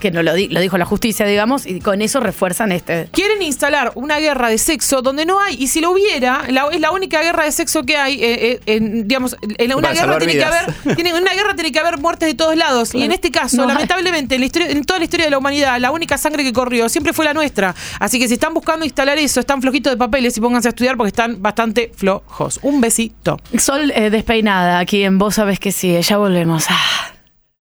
que 0.00 0.10
no 0.10 0.22
lo, 0.22 0.34
di- 0.34 0.48
lo 0.48 0.60
dijo 0.60 0.78
la 0.78 0.84
justicia, 0.84 1.26
digamos, 1.26 1.66
y 1.66 1.80
con 1.80 2.02
eso 2.02 2.20
refuerzan 2.20 2.72
este. 2.72 3.08
Quieren 3.12 3.42
instalar 3.42 3.92
una 3.94 4.18
guerra 4.18 4.48
de 4.48 4.58
sexo 4.58 5.02
donde 5.02 5.24
no 5.26 5.40
hay, 5.40 5.56
y 5.58 5.68
si 5.68 5.80
lo 5.80 5.90
hubiera, 5.92 6.42
la- 6.48 6.68
es 6.72 6.80
la 6.80 6.90
única 6.90 7.20
guerra 7.22 7.44
de 7.44 7.52
sexo 7.52 7.82
que 7.84 7.96
hay, 7.96 8.14
eh, 8.14 8.52
eh, 8.52 8.60
en, 8.66 9.06
digamos, 9.08 9.36
en 9.42 9.72
una 9.74 9.88
Para 9.88 9.94
guerra 10.00 10.18
tiene 10.18 10.32
que 10.34 10.44
haber, 10.44 10.74
tiene, 10.96 11.10
en 11.10 11.16
una 11.16 11.32
guerra 11.34 11.54
tiene 11.54 11.72
que 11.72 11.78
haber 11.78 11.98
muertes 11.98 12.28
de 12.28 12.34
todos 12.34 12.56
lados. 12.56 12.94
Y 12.94 13.02
en 13.02 13.12
este 13.12 13.30
caso, 13.30 13.56
No 13.56 13.66
lamentablemente, 13.66 14.34
en, 14.36 14.40
la 14.40 14.46
historia- 14.46 14.70
en 14.70 14.84
toda 14.84 14.98
la 14.98 15.04
historia 15.04 15.26
de 15.26 15.30
la 15.30 15.38
humanidad, 15.38 15.78
la 15.80 15.90
única 15.90 16.18
sangre 16.18 16.42
que 16.44 16.52
corrió 16.52 16.88
siempre 16.88 17.12
fue 17.12 17.24
la 17.24 17.34
nuestra. 17.34 17.74
Así 18.00 18.18
que 18.18 18.28
si 18.28 18.34
están 18.34 18.54
buscando 18.54 18.84
instalar 18.84 19.18
eso, 19.18 19.40
están 19.40 19.60
flojitos 19.62 19.92
de 19.92 19.96
papeles 19.96 20.36
y 20.36 20.40
pónganse 20.40 20.68
a 20.68 20.70
estudiar 20.70 20.96
porque 20.96 21.08
están 21.08 21.40
bastante 21.42 21.90
flojos. 21.94 22.58
Un 22.62 22.80
besito. 22.80 23.38
Sol 23.58 23.90
eh, 23.94 24.10
despeinada 24.10 24.78
aquí 24.78 25.02
en 25.04 25.18
Vos 25.18 25.36
Sabés 25.36 25.58
que 25.60 25.72
sí, 25.72 26.00
ya 26.02 26.16
volvemos. 26.18 26.66
Ah. 26.68 27.12